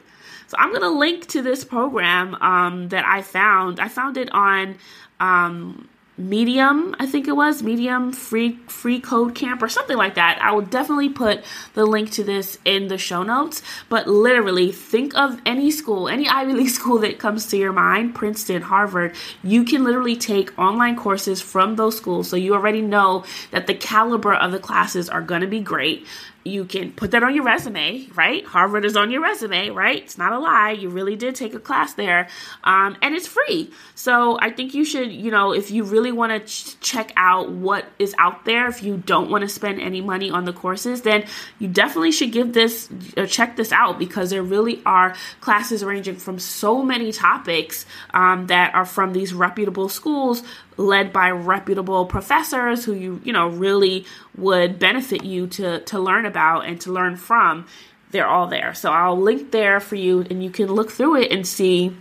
So 0.52 0.58
I'm 0.58 0.68
going 0.68 0.82
to 0.82 0.90
link 0.90 1.28
to 1.28 1.40
this 1.40 1.64
program 1.64 2.34
um, 2.42 2.90
that 2.90 3.06
I 3.06 3.22
found. 3.22 3.80
I 3.80 3.88
found 3.88 4.18
it 4.18 4.30
on 4.34 4.76
um, 5.18 5.88
Medium, 6.18 6.94
I 6.98 7.06
think 7.06 7.26
it 7.26 7.32
was 7.32 7.62
Medium 7.62 8.12
free 8.12 8.58
freeCodeCamp 8.68 9.62
or 9.62 9.68
something 9.70 9.96
like 9.96 10.16
that. 10.16 10.38
I 10.42 10.52
will 10.52 10.60
definitely 10.60 11.08
put 11.08 11.42
the 11.72 11.86
link 11.86 12.10
to 12.12 12.22
this 12.22 12.58
in 12.66 12.88
the 12.88 12.98
show 12.98 13.22
notes. 13.22 13.62
But 13.88 14.06
literally, 14.06 14.72
think 14.72 15.16
of 15.16 15.40
any 15.46 15.70
school, 15.70 16.10
any 16.10 16.28
Ivy 16.28 16.52
League 16.52 16.68
school 16.68 16.98
that 16.98 17.18
comes 17.18 17.46
to 17.46 17.56
your 17.56 17.72
mind, 17.72 18.14
Princeton, 18.14 18.60
Harvard. 18.60 19.14
You 19.42 19.64
can 19.64 19.84
literally 19.84 20.16
take 20.16 20.56
online 20.58 20.96
courses 20.96 21.40
from 21.40 21.76
those 21.76 21.96
schools, 21.96 22.28
so 22.28 22.36
you 22.36 22.52
already 22.52 22.82
know 22.82 23.24
that 23.50 23.66
the 23.66 23.74
caliber 23.74 24.34
of 24.34 24.52
the 24.52 24.58
classes 24.58 25.08
are 25.08 25.22
going 25.22 25.40
to 25.40 25.46
be 25.46 25.60
great 25.60 26.06
you 26.44 26.64
can 26.64 26.92
put 26.92 27.12
that 27.12 27.22
on 27.22 27.34
your 27.34 27.44
resume, 27.44 28.08
right? 28.14 28.44
Harvard 28.44 28.84
is 28.84 28.96
on 28.96 29.10
your 29.10 29.22
resume, 29.22 29.70
right? 29.70 30.02
It's 30.02 30.18
not 30.18 30.32
a 30.32 30.38
lie. 30.38 30.72
You 30.72 30.88
really 30.88 31.16
did 31.16 31.34
take 31.34 31.54
a 31.54 31.60
class 31.60 31.94
there, 31.94 32.28
um, 32.64 32.96
and 33.00 33.14
it's 33.14 33.26
free. 33.26 33.70
So 33.94 34.38
I 34.40 34.50
think 34.50 34.74
you 34.74 34.84
should, 34.84 35.12
you 35.12 35.30
know, 35.30 35.52
if 35.52 35.70
you 35.70 35.84
really 35.84 36.12
want 36.12 36.32
to 36.32 36.40
ch- 36.40 36.78
check 36.80 37.12
out 37.16 37.50
what 37.50 37.86
is 37.98 38.14
out 38.18 38.44
there, 38.44 38.68
if 38.68 38.82
you 38.82 38.96
don't 38.96 39.30
want 39.30 39.42
to 39.42 39.48
spend 39.48 39.80
any 39.80 40.00
money 40.00 40.30
on 40.30 40.44
the 40.44 40.52
courses, 40.52 41.02
then 41.02 41.24
you 41.58 41.68
definitely 41.68 42.12
should 42.12 42.32
give 42.32 42.52
this, 42.52 42.88
uh, 43.16 43.26
check 43.26 43.56
this 43.56 43.72
out 43.72 43.98
because 43.98 44.30
there 44.30 44.42
really 44.42 44.82
are 44.84 45.14
classes 45.40 45.84
ranging 45.84 46.16
from 46.16 46.38
so 46.38 46.82
many 46.82 47.12
topics 47.12 47.86
um, 48.14 48.46
that 48.48 48.74
are 48.74 48.84
from 48.84 49.12
these 49.12 49.32
reputable 49.32 49.88
schools 49.88 50.42
led 50.76 51.12
by 51.12 51.30
reputable 51.30 52.06
professors 52.06 52.84
who 52.84 52.94
you 52.94 53.20
you 53.24 53.32
know 53.32 53.48
really 53.48 54.04
would 54.36 54.78
benefit 54.78 55.24
you 55.24 55.46
to 55.46 55.80
to 55.80 55.98
learn 55.98 56.26
about 56.26 56.66
and 56.66 56.80
to 56.80 56.92
learn 56.92 57.16
from. 57.16 57.66
They're 58.10 58.28
all 58.28 58.46
there. 58.46 58.74
So 58.74 58.92
i'll 58.92 59.18
link 59.18 59.52
there 59.52 59.80
for 59.80 59.96
you 59.96 60.26
and 60.28 60.42
you 60.44 60.50
can 60.50 60.66
look 60.66 60.90
through 60.90 61.16
it 61.16 61.32
and 61.32 61.46
see 61.46 61.96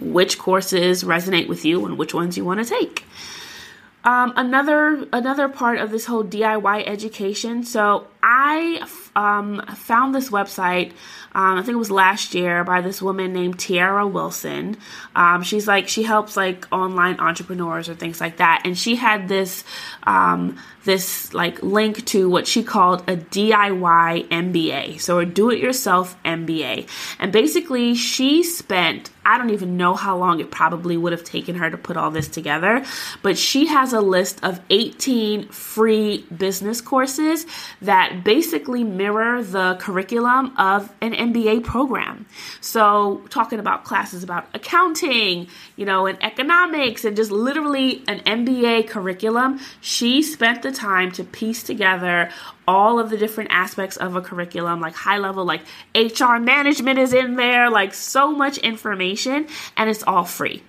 which 0.00 0.38
courses 0.38 1.04
resonate 1.04 1.48
with 1.48 1.64
you 1.64 1.84
and 1.86 1.96
which 1.96 2.14
ones 2.14 2.36
you 2.36 2.44
want 2.44 2.60
to 2.60 2.66
take. 2.66 3.04
Um, 4.04 4.34
another 4.36 5.06
another 5.12 5.48
part 5.48 5.78
of 5.78 5.90
this 5.90 6.04
whole 6.04 6.24
diy 6.24 6.86
education. 6.86 7.64
So 7.64 8.06
i 8.22 8.86
um, 9.16 9.64
found 9.74 10.14
this 10.14 10.30
website. 10.30 10.92
Um, 11.34 11.58
I 11.58 11.62
think 11.62 11.74
it 11.74 11.78
was 11.78 11.90
last 11.90 12.34
year 12.34 12.62
by 12.62 12.80
this 12.80 13.02
woman 13.02 13.32
named 13.32 13.58
Tiara 13.58 14.06
Wilson. 14.06 14.76
Um, 15.16 15.42
she's 15.42 15.66
like 15.66 15.88
she 15.88 16.04
helps 16.04 16.36
like 16.36 16.66
online 16.72 17.18
entrepreneurs 17.18 17.88
or 17.88 17.94
things 17.94 18.20
like 18.20 18.36
that, 18.36 18.62
and 18.64 18.78
she 18.78 18.96
had 18.96 19.28
this 19.28 19.64
um, 20.04 20.58
this 20.84 21.34
like 21.34 21.62
link 21.62 22.04
to 22.06 22.28
what 22.28 22.46
she 22.46 22.62
called 22.62 23.00
a 23.08 23.16
DIY 23.16 24.28
MBA, 24.28 25.00
so 25.00 25.18
a 25.18 25.26
do-it-yourself 25.26 26.16
MBA, 26.24 26.88
and 27.18 27.32
basically 27.32 27.94
she 27.94 28.42
spent 28.42 29.10
I 29.26 29.38
don't 29.38 29.50
even 29.50 29.76
know 29.76 29.94
how 29.94 30.16
long 30.18 30.40
it 30.40 30.50
probably 30.50 30.96
would 30.96 31.12
have 31.12 31.24
taken 31.24 31.56
her 31.56 31.70
to 31.70 31.78
put 31.78 31.96
all 31.96 32.10
this 32.10 32.28
together, 32.28 32.84
but 33.22 33.38
she 33.38 33.66
has 33.66 33.92
a 33.92 34.00
list 34.00 34.44
of 34.44 34.60
18 34.70 35.48
free 35.48 36.26
business 36.36 36.80
courses 36.80 37.46
that 37.80 38.22
basically 38.22 38.84
mirror 38.84 39.42
the 39.42 39.76
curriculum 39.80 40.54
of 40.58 40.92
an 41.00 41.14
MBA 41.32 41.64
program. 41.64 42.26
So, 42.60 43.22
talking 43.30 43.58
about 43.58 43.84
classes 43.84 44.22
about 44.22 44.46
accounting, 44.54 45.48
you 45.76 45.84
know, 45.84 46.06
and 46.06 46.22
economics, 46.22 47.04
and 47.04 47.16
just 47.16 47.30
literally 47.30 48.02
an 48.08 48.20
MBA 48.20 48.88
curriculum, 48.88 49.60
she 49.80 50.22
spent 50.22 50.62
the 50.62 50.72
time 50.72 51.12
to 51.12 51.24
piece 51.24 51.62
together 51.62 52.30
all 52.66 52.98
of 52.98 53.10
the 53.10 53.16
different 53.16 53.50
aspects 53.52 53.96
of 53.96 54.16
a 54.16 54.20
curriculum, 54.20 54.80
like 54.80 54.94
high 54.94 55.18
level, 55.18 55.44
like 55.44 55.62
HR 55.94 56.38
management 56.38 56.98
is 56.98 57.12
in 57.12 57.36
there, 57.36 57.70
like 57.70 57.94
so 57.94 58.32
much 58.32 58.58
information, 58.58 59.46
and 59.76 59.90
it's 59.90 60.02
all 60.02 60.24
free. 60.24 60.62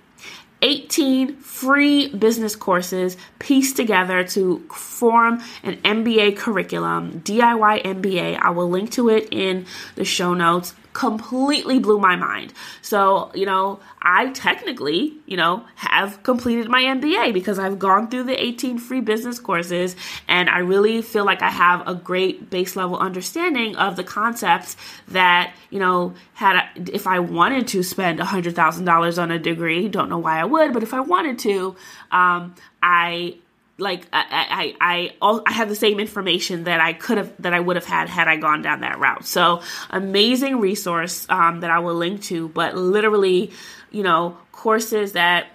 18 0.62 1.36
free 1.36 2.08
business 2.08 2.56
courses 2.56 3.16
pieced 3.38 3.76
together 3.76 4.24
to 4.24 4.60
form 4.68 5.40
an 5.62 5.76
MBA 5.78 6.36
curriculum, 6.36 7.20
DIY 7.20 7.84
MBA. 7.84 8.38
I 8.40 8.50
will 8.50 8.68
link 8.68 8.90
to 8.92 9.08
it 9.10 9.28
in 9.30 9.66
the 9.94 10.04
show 10.04 10.34
notes 10.34 10.74
completely 10.96 11.78
blew 11.78 11.98
my 11.98 12.16
mind. 12.16 12.54
So, 12.80 13.30
you 13.34 13.44
know, 13.44 13.80
I 14.00 14.30
technically, 14.30 15.12
you 15.26 15.36
know, 15.36 15.62
have 15.74 16.22
completed 16.22 16.70
my 16.70 16.84
MBA 16.84 17.34
because 17.34 17.58
I've 17.58 17.78
gone 17.78 18.08
through 18.08 18.22
the 18.22 18.42
18 18.42 18.78
free 18.78 19.02
business 19.02 19.38
courses 19.38 19.94
and 20.26 20.48
I 20.48 20.60
really 20.60 21.02
feel 21.02 21.26
like 21.26 21.42
I 21.42 21.50
have 21.50 21.86
a 21.86 21.94
great 21.94 22.48
base 22.48 22.76
level 22.76 22.96
understanding 22.96 23.76
of 23.76 23.96
the 23.96 24.04
concepts 24.04 24.78
that, 25.08 25.52
you 25.68 25.80
know, 25.80 26.14
had 26.32 26.88
if 26.90 27.06
I 27.06 27.18
wanted 27.18 27.68
to 27.68 27.82
spend 27.82 28.18
$100,000 28.18 29.22
on 29.22 29.30
a 29.30 29.38
degree, 29.38 29.88
don't 29.88 30.08
know 30.08 30.18
why 30.18 30.40
I 30.40 30.44
would, 30.44 30.72
but 30.72 30.82
if 30.82 30.94
I 30.94 31.00
wanted 31.00 31.38
to, 31.40 31.76
um, 32.10 32.54
I 32.82 33.36
like 33.78 34.06
I 34.12 34.74
I 34.80 35.12
I, 35.20 35.42
I 35.46 35.52
have 35.52 35.68
the 35.68 35.74
same 35.74 36.00
information 36.00 36.64
that 36.64 36.80
I 36.80 36.92
could 36.92 37.18
have 37.18 37.32
that 37.40 37.52
I 37.52 37.60
would 37.60 37.76
have 37.76 37.84
had 37.84 38.08
had 38.08 38.28
I 38.28 38.36
gone 38.36 38.62
down 38.62 38.80
that 38.80 38.98
route. 38.98 39.26
So 39.26 39.62
amazing 39.90 40.60
resource 40.60 41.26
um, 41.28 41.60
that 41.60 41.70
I 41.70 41.80
will 41.80 41.94
link 41.94 42.22
to, 42.24 42.48
but 42.48 42.76
literally, 42.76 43.50
you 43.90 44.02
know, 44.02 44.38
courses 44.52 45.12
that 45.12 45.46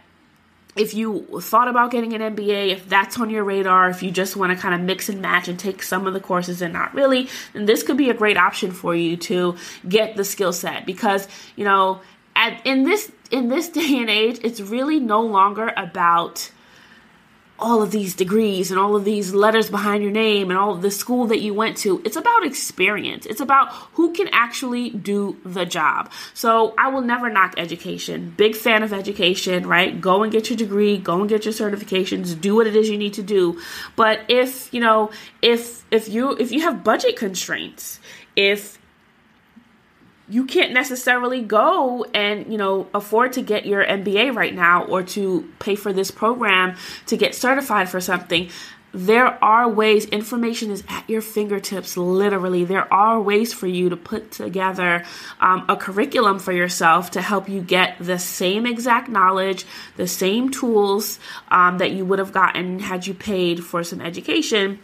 if 0.75 0.93
you 0.93 1.41
thought 1.41 1.67
about 1.67 1.91
getting 1.91 2.13
an 2.13 2.35
MBA, 2.35 2.69
if 2.69 2.87
that's 2.87 3.19
on 3.19 3.29
your 3.29 3.43
radar, 3.43 3.89
if 3.89 4.03
you 4.03 4.11
just 4.11 4.37
want 4.37 4.55
to 4.55 4.57
kind 4.57 4.73
of 4.73 4.81
mix 4.81 5.09
and 5.09 5.21
match 5.21 5.47
and 5.47 5.59
take 5.59 5.83
some 5.83 6.07
of 6.07 6.13
the 6.13 6.19
courses 6.19 6.61
and 6.61 6.71
not 6.71 6.93
really, 6.93 7.27
then 7.53 7.65
this 7.65 7.83
could 7.83 7.97
be 7.97 8.09
a 8.09 8.13
great 8.13 8.37
option 8.37 8.71
for 8.71 8.95
you 8.95 9.17
to 9.17 9.57
get 9.87 10.15
the 10.15 10.23
skill 10.23 10.53
set 10.53 10.85
because, 10.85 11.27
you 11.57 11.65
know, 11.65 11.99
at, 12.35 12.65
in 12.65 12.83
this 12.83 13.11
in 13.31 13.49
this 13.49 13.69
day 13.79 13.97
and 13.99 14.09
age, 14.09 14.39
it's 14.43 14.61
really 14.61 14.99
no 14.99 15.21
longer 15.21 15.73
about 15.75 16.49
all 17.61 17.81
of 17.81 17.91
these 17.91 18.15
degrees 18.15 18.71
and 18.71 18.79
all 18.79 18.95
of 18.95 19.05
these 19.05 19.33
letters 19.33 19.69
behind 19.69 20.03
your 20.03 20.11
name 20.11 20.49
and 20.49 20.59
all 20.59 20.73
of 20.73 20.81
the 20.81 20.91
school 20.91 21.27
that 21.27 21.39
you 21.39 21.53
went 21.53 21.77
to. 21.77 22.01
It's 22.03 22.15
about 22.15 22.45
experience. 22.45 23.25
It's 23.25 23.39
about 23.39 23.71
who 23.93 24.13
can 24.13 24.27
actually 24.31 24.89
do 24.89 25.37
the 25.45 25.65
job. 25.65 26.11
So 26.33 26.73
I 26.77 26.89
will 26.89 27.01
never 27.01 27.29
knock 27.29 27.53
education. 27.57 28.33
Big 28.35 28.55
fan 28.55 28.83
of 28.83 28.91
education, 28.91 29.67
right? 29.67 30.01
Go 30.01 30.23
and 30.23 30.31
get 30.31 30.49
your 30.49 30.57
degree, 30.57 30.97
go 30.97 31.19
and 31.19 31.29
get 31.29 31.45
your 31.45 31.53
certifications, 31.53 32.39
do 32.39 32.55
what 32.55 32.67
it 32.67 32.75
is 32.75 32.89
you 32.89 32.97
need 32.97 33.13
to 33.13 33.23
do. 33.23 33.61
But 33.95 34.21
if, 34.27 34.73
you 34.73 34.81
know, 34.81 35.11
if 35.41 35.85
if 35.91 36.09
you 36.09 36.31
if 36.37 36.51
you 36.51 36.61
have 36.61 36.83
budget 36.83 37.15
constraints, 37.15 37.99
if 38.35 38.80
you 40.31 40.45
can't 40.45 40.71
necessarily 40.71 41.41
go 41.41 42.05
and 42.13 42.51
you 42.51 42.57
know 42.57 42.87
afford 42.93 43.33
to 43.33 43.41
get 43.41 43.65
your 43.65 43.83
MBA 43.83 44.33
right 44.33 44.55
now 44.55 44.85
or 44.85 45.03
to 45.03 45.51
pay 45.59 45.75
for 45.75 45.91
this 45.91 46.09
program 46.09 46.77
to 47.07 47.17
get 47.17 47.35
certified 47.35 47.89
for 47.89 47.99
something. 47.99 48.49
There 48.93 49.41
are 49.41 49.69
ways 49.69 50.05
information 50.05 50.69
is 50.69 50.83
at 50.89 51.09
your 51.09 51.21
fingertips 51.21 51.95
literally. 51.95 52.65
There 52.65 52.91
are 52.93 53.21
ways 53.21 53.53
for 53.53 53.67
you 53.67 53.89
to 53.89 53.95
put 53.95 54.31
together 54.31 55.05
um, 55.39 55.65
a 55.69 55.77
curriculum 55.77 56.39
for 56.39 56.51
yourself 56.51 57.11
to 57.11 57.21
help 57.21 57.47
you 57.47 57.61
get 57.61 57.95
the 57.99 58.19
same 58.19 58.65
exact 58.65 59.07
knowledge 59.09 59.65
the 59.95 60.07
same 60.07 60.49
tools 60.49 61.19
um, 61.49 61.77
that 61.77 61.91
you 61.91 62.05
would 62.05 62.19
have 62.19 62.33
gotten 62.33 62.79
had 62.79 63.07
you 63.07 63.13
paid 63.13 63.63
for 63.63 63.83
some 63.83 64.01
education 64.01 64.79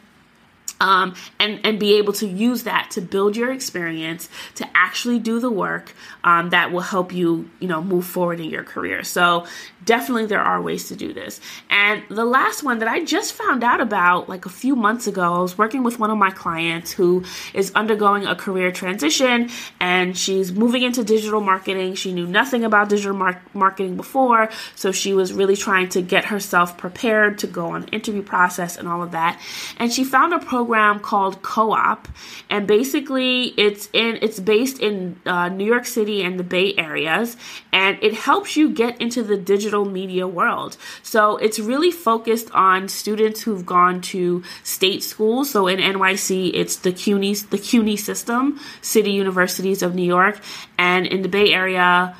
um, 0.79 1.15
and 1.39 1.59
and 1.63 1.79
be 1.79 1.97
able 1.97 2.13
to 2.13 2.27
use 2.27 2.63
that 2.63 2.91
to 2.91 3.01
build 3.01 3.35
your 3.35 3.51
experience 3.51 4.29
to 4.55 4.67
actually 4.75 5.19
do 5.19 5.39
the 5.39 5.51
work 5.51 5.93
um, 6.23 6.49
that 6.49 6.71
will 6.71 6.81
help 6.81 7.13
you 7.13 7.49
you 7.59 7.67
know 7.67 7.81
move 7.81 8.05
forward 8.05 8.39
in 8.39 8.49
your 8.49 8.63
career. 8.63 9.03
So 9.03 9.45
definitely 9.87 10.27
there 10.27 10.45
are 10.51 10.61
ways 10.61 10.89
to 10.89 10.95
do 10.95 11.13
this. 11.13 11.41
And 11.71 12.03
the 12.09 12.25
last 12.25 12.61
one 12.63 12.77
that 12.79 12.87
i 12.87 13.03
just 13.03 13.33
found 13.33 13.63
out 13.63 13.81
about 13.81 14.29
like 14.29 14.45
a 14.45 14.49
few 14.49 14.75
months 14.75 15.07
ago 15.07 15.33
i 15.33 15.39
was 15.39 15.57
working 15.57 15.83
with 15.83 15.97
one 15.97 16.11
of 16.11 16.17
my 16.17 16.29
clients 16.29 16.91
who 16.91 17.23
is 17.53 17.71
undergoing 17.73 18.27
a 18.27 18.35
career 18.35 18.71
transition 18.71 19.49
and 19.79 20.15
she's 20.15 20.51
moving 20.51 20.83
into 20.83 21.03
digital 21.03 21.41
marketing. 21.41 21.95
She 21.95 22.13
knew 22.13 22.27
nothing 22.27 22.63
about 22.63 22.89
digital 22.89 23.15
mar- 23.15 23.41
marketing 23.53 23.97
before 23.97 24.49
so 24.75 24.91
she 24.91 25.13
was 25.13 25.33
really 25.33 25.55
trying 25.55 25.89
to 25.89 26.01
get 26.01 26.25
herself 26.25 26.77
prepared 26.77 27.39
to 27.39 27.47
go 27.47 27.67
on 27.71 27.85
interview 27.85 28.21
process 28.21 28.77
and 28.77 28.87
all 28.87 29.01
of 29.01 29.11
that. 29.11 29.41
And 29.79 29.91
she 29.91 30.03
found 30.03 30.33
a 30.33 30.39
program 30.39 30.67
program 30.67 30.99
called 30.99 31.41
COOP, 31.41 32.09
and 32.49 32.67
basically 32.67 33.53
it's 33.57 33.89
in 33.93 34.19
it's 34.21 34.39
based 34.39 34.79
in 34.79 35.15
uh, 35.25 35.47
New 35.47 35.65
York 35.65 35.85
City 35.85 36.23
and 36.23 36.37
the 36.37 36.43
Bay 36.43 36.73
areas, 36.77 37.37
and 37.71 37.97
it 38.01 38.13
helps 38.13 38.57
you 38.57 38.69
get 38.69 38.99
into 38.99 39.23
the 39.23 39.37
digital 39.37 39.76
media 39.85 40.27
world. 40.27 40.77
So 41.03 41.37
it's 41.37 41.59
really 41.59 41.91
focused 41.91 42.49
on 42.51 42.87
students 42.87 43.41
who've 43.41 43.65
gone 43.65 44.01
to 44.13 44.43
state 44.63 45.03
schools. 45.03 45.51
So 45.51 45.67
in 45.67 45.79
NYC, 45.79 46.51
it's 46.53 46.77
the 46.77 46.91
CUNY 46.91 47.35
the 47.49 47.57
CUNY 47.57 47.97
system, 47.97 48.59
City 48.81 49.11
Universities 49.11 49.81
of 49.81 49.95
New 49.95 50.05
York, 50.05 50.39
and 50.77 51.05
in 51.05 51.21
the 51.21 51.29
Bay 51.29 51.53
Area. 51.53 52.15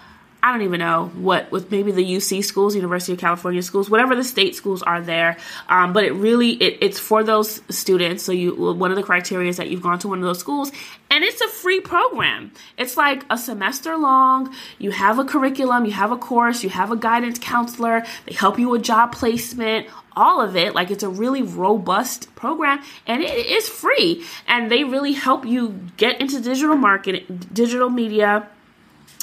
I 0.48 0.52
don't 0.54 0.62
even 0.62 0.80
know 0.80 1.12
what 1.16 1.52
with 1.52 1.72
maybe 1.72 1.92
the 1.92 2.06
UC 2.06 2.42
schools, 2.46 2.74
University 2.74 3.12
of 3.12 3.20
California 3.20 3.62
schools, 3.62 3.90
whatever 3.90 4.16
the 4.16 4.24
state 4.24 4.56
schools 4.56 4.82
are 4.82 5.02
there. 5.02 5.36
Um, 5.68 5.92
but 5.92 6.06
it 6.06 6.14
really 6.14 6.52
it, 6.52 6.78
it's 6.80 6.98
for 6.98 7.22
those 7.22 7.62
students. 7.68 8.24
So 8.24 8.32
you 8.32 8.56
one 8.56 8.90
of 8.90 8.96
the 8.96 9.04
criteria 9.04 9.50
is 9.50 9.58
that 9.58 9.70
you've 9.70 9.82
gone 9.82 10.00
to 10.00 10.08
one 10.08 10.20
of 10.20 10.24
those 10.24 10.40
schools, 10.40 10.72
and 11.12 11.26
it's 11.26 11.42
a 11.42 11.50
free 11.50 11.82
program. 11.82 12.54
It's 12.78 12.96
like 12.96 13.26
a 13.30 13.38
semester 13.38 13.98
long. 13.98 14.56
You 14.80 14.92
have 14.92 15.20
a 15.20 15.26
curriculum, 15.26 15.84
you 15.84 15.92
have 15.92 16.14
a 16.14 16.18
course, 16.18 16.64
you 16.64 16.70
have 16.70 16.94
a 16.94 16.96
guidance 16.96 17.40
counselor. 17.40 18.06
They 18.26 18.34
help 18.34 18.58
you 18.58 18.70
with 18.70 18.84
job 18.84 19.12
placement. 19.12 19.88
All 20.16 20.40
of 20.42 20.56
it, 20.56 20.74
like 20.74 20.92
it's 20.92 21.04
a 21.04 21.10
really 21.10 21.42
robust 21.42 22.34
program, 22.36 22.82
and 23.06 23.22
it 23.22 23.46
is 23.48 23.68
free. 23.68 24.26
And 24.48 24.72
they 24.72 24.86
really 24.86 25.12
help 25.12 25.46
you 25.46 25.78
get 25.98 26.22
into 26.22 26.40
digital 26.40 26.78
marketing, 26.78 27.50
digital 27.52 27.90
media 27.90 28.48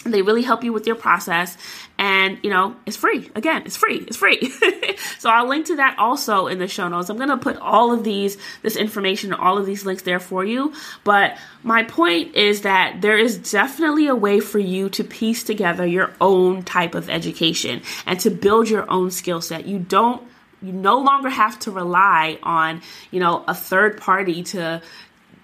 they 0.04 0.22
really 0.22 0.42
help 0.42 0.64
you 0.64 0.72
with 0.72 0.86
your 0.86 0.96
process. 0.96 1.56
And 1.98 2.38
you 2.42 2.50
know 2.50 2.76
it's 2.86 2.96
free. 2.96 3.30
Again 3.34 3.62
it's 3.64 3.76
free. 3.76 3.98
It's 3.98 4.16
free. 4.16 4.52
So 5.18 5.30
i'll 5.30 5.48
link 5.48 5.66
to 5.66 5.76
that 5.76 5.98
also 5.98 6.48
in 6.48 6.58
the 6.58 6.68
show 6.68 6.88
notes. 6.88 7.08
I'm 7.08 7.16
going 7.16 7.30
to 7.30 7.36
put 7.36 7.56
all 7.56 7.92
of 7.92 8.04
these 8.04 8.36
this 8.62 8.76
information 8.76 9.32
all 9.32 9.58
of 9.58 9.66
these 9.66 9.84
links 9.84 10.02
there 10.02 10.20
for 10.20 10.44
you. 10.44 10.72
But 11.02 11.38
my 11.62 11.82
point 11.82 12.34
is 12.34 12.62
that 12.62 13.00
there 13.00 13.16
is 13.16 13.50
definitely 13.50 14.06
a 14.06 14.14
way 14.14 14.40
for 14.40 14.58
you 14.58 14.88
to 14.90 15.04
piece 15.04 15.42
together 15.42 15.86
your 15.86 16.12
own 16.20 16.62
type 16.62 16.94
of 16.94 17.08
education 17.08 17.82
and 18.06 18.20
to 18.20 18.30
build 18.30 18.68
your 18.68 18.90
own 18.90 19.10
skill 19.10 19.40
set. 19.40 19.66
You 19.66 19.78
don't 19.78 20.22
you 20.64 20.72
no 20.72 20.98
longer 20.98 21.28
have 21.28 21.58
to 21.60 21.70
rely 21.70 22.38
on 22.42 22.80
you 23.10 23.20
know 23.20 23.44
a 23.46 23.54
third 23.54 24.00
party 24.00 24.42
to 24.42 24.82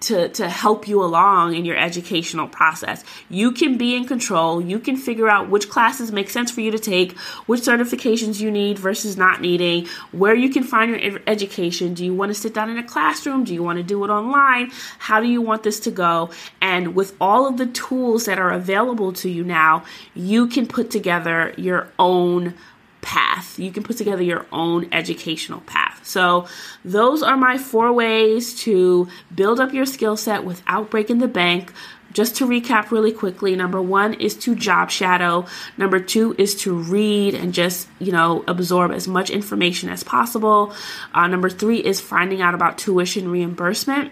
to, 0.01 0.29
to 0.29 0.49
help 0.49 0.87
you 0.87 1.03
along 1.03 1.55
in 1.55 1.65
your 1.65 1.77
educational 1.77 2.47
process. 2.47 3.03
You 3.29 3.51
can 3.51 3.77
be 3.77 3.95
in 3.95 4.05
control. 4.05 4.61
You 4.61 4.79
can 4.79 4.97
figure 4.97 5.29
out 5.29 5.49
which 5.49 5.69
classes 5.69 6.11
make 6.11 6.29
sense 6.29 6.51
for 6.51 6.61
you 6.61 6.71
to 6.71 6.79
take, 6.79 7.17
which 7.47 7.61
certifications 7.61 8.39
you 8.39 8.51
need 8.51 8.79
versus 8.79 9.15
not 9.15 9.41
needing, 9.41 9.87
where 10.11 10.35
you 10.35 10.49
can 10.49 10.63
find 10.63 10.91
your 10.91 11.21
education. 11.27 11.93
Do 11.93 12.03
you 12.03 12.13
want 12.13 12.29
to 12.29 12.39
sit 12.39 12.53
down 12.53 12.69
in 12.69 12.77
a 12.77 12.83
classroom? 12.83 13.43
Do 13.43 13.53
you 13.53 13.63
want 13.63 13.77
to 13.77 13.83
do 13.83 14.03
it 14.03 14.09
online? 14.09 14.71
How 14.99 15.21
do 15.21 15.27
you 15.27 15.41
want 15.41 15.63
this 15.63 15.79
to 15.81 15.91
go? 15.91 16.31
And 16.59 16.95
with 16.95 17.15
all 17.21 17.47
of 17.47 17.57
the 17.57 17.67
tools 17.67 18.25
that 18.25 18.39
are 18.39 18.51
available 18.51 19.13
to 19.13 19.29
you 19.29 19.43
now, 19.43 19.85
you 20.15 20.47
can 20.47 20.67
put 20.67 20.89
together 20.89 21.53
your 21.57 21.89
own 21.99 22.55
path. 23.01 23.57
You 23.59 23.71
can 23.71 23.83
put 23.83 23.97
together 23.97 24.23
your 24.23 24.45
own 24.51 24.87
educational 24.91 25.61
path. 25.61 26.01
So, 26.03 26.47
those 26.85 27.23
are 27.23 27.37
my 27.37 27.57
four 27.57 27.91
ways 27.91 28.55
to 28.61 29.07
build 29.33 29.59
up 29.59 29.73
your 29.73 29.85
skill 29.85 30.17
set 30.17 30.43
without 30.43 30.89
breaking 30.89 31.19
the 31.19 31.27
bank. 31.27 31.73
Just 32.13 32.35
to 32.37 32.47
recap 32.47 32.91
really 32.91 33.13
quickly, 33.13 33.55
number 33.55 33.81
one 33.81 34.15
is 34.15 34.35
to 34.39 34.53
job 34.53 34.91
shadow. 34.91 35.45
Number 35.77 35.99
two 35.99 36.35
is 36.37 36.55
to 36.63 36.73
read 36.73 37.33
and 37.33 37.53
just, 37.53 37.87
you 37.99 38.11
know, 38.11 38.43
absorb 38.47 38.91
as 38.91 39.07
much 39.07 39.29
information 39.29 39.89
as 39.89 40.03
possible. 40.03 40.73
Uh, 41.13 41.27
number 41.27 41.49
three 41.49 41.77
is 41.77 42.01
finding 42.01 42.41
out 42.41 42.53
about 42.53 42.77
tuition 42.77 43.31
reimbursement. 43.31 44.11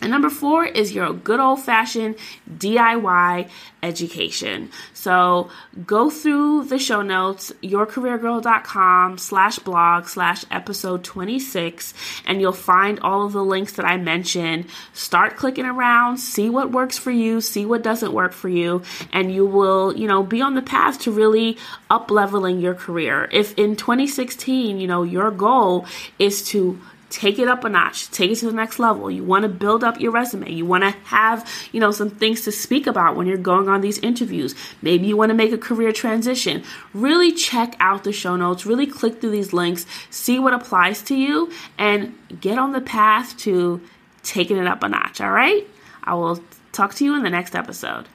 And 0.00 0.10
number 0.10 0.30
four 0.30 0.64
is 0.64 0.92
your 0.92 1.12
good 1.12 1.40
old 1.40 1.60
fashioned 1.60 2.16
DIY 2.50 3.48
education. 3.82 4.70
So 4.94 5.50
go 5.86 6.10
through 6.10 6.64
the 6.64 6.78
show 6.78 7.02
notes, 7.02 7.52
yourcareergirl.com 7.62 9.18
slash 9.18 9.58
blog 9.58 10.06
slash 10.06 10.44
episode 10.50 11.04
26, 11.04 11.94
and 12.26 12.40
you'll 12.40 12.52
find 12.52 13.00
all 13.00 13.26
of 13.26 13.32
the 13.32 13.44
links 13.44 13.72
that 13.72 13.84
I 13.84 13.96
mentioned. 13.96 14.66
Start 14.92 15.36
clicking 15.36 15.66
around, 15.66 16.18
see 16.18 16.50
what 16.50 16.72
works 16.72 16.98
for 16.98 17.10
you, 17.10 17.40
see 17.40 17.66
what 17.66 17.82
doesn't 17.82 18.12
work 18.12 18.32
for 18.32 18.48
you, 18.48 18.82
and 19.12 19.32
you 19.32 19.46
will, 19.46 19.96
you 19.96 20.06
know, 20.06 20.22
be 20.22 20.40
on 20.40 20.54
the 20.54 20.62
path 20.62 21.00
to 21.00 21.10
really 21.10 21.58
up 21.90 22.10
leveling 22.10 22.60
your 22.60 22.74
career. 22.74 23.28
If 23.32 23.58
in 23.58 23.76
2016, 23.76 24.80
you 24.80 24.86
know, 24.86 25.02
your 25.02 25.30
goal 25.30 25.86
is 26.18 26.42
to 26.48 26.80
take 27.10 27.38
it 27.38 27.48
up 27.48 27.64
a 27.64 27.68
notch, 27.68 28.10
take 28.10 28.30
it 28.30 28.36
to 28.36 28.46
the 28.46 28.52
next 28.52 28.78
level. 28.78 29.10
You 29.10 29.24
want 29.24 29.42
to 29.42 29.48
build 29.48 29.84
up 29.84 30.00
your 30.00 30.12
resume. 30.12 30.50
You 30.50 30.64
want 30.64 30.84
to 30.84 30.90
have, 31.04 31.48
you 31.72 31.80
know, 31.80 31.90
some 31.90 32.08
things 32.08 32.42
to 32.42 32.52
speak 32.52 32.86
about 32.86 33.16
when 33.16 33.26
you're 33.26 33.36
going 33.36 33.68
on 33.68 33.80
these 33.80 33.98
interviews. 33.98 34.54
Maybe 34.80 35.08
you 35.08 35.16
want 35.16 35.30
to 35.30 35.34
make 35.34 35.52
a 35.52 35.58
career 35.58 35.92
transition. 35.92 36.62
Really 36.94 37.32
check 37.32 37.76
out 37.80 38.04
the 38.04 38.12
show 38.12 38.36
notes, 38.36 38.64
really 38.64 38.86
click 38.86 39.20
through 39.20 39.32
these 39.32 39.52
links, 39.52 39.84
see 40.08 40.38
what 40.38 40.54
applies 40.54 41.02
to 41.02 41.16
you, 41.16 41.50
and 41.76 42.16
get 42.40 42.58
on 42.58 42.72
the 42.72 42.80
path 42.80 43.36
to 43.38 43.80
taking 44.22 44.56
it 44.56 44.66
up 44.66 44.82
a 44.82 44.88
notch, 44.88 45.20
all 45.20 45.32
right? 45.32 45.66
I 46.04 46.14
will 46.14 46.42
talk 46.72 46.94
to 46.94 47.04
you 47.04 47.16
in 47.16 47.22
the 47.22 47.30
next 47.30 47.54
episode. 47.56 48.06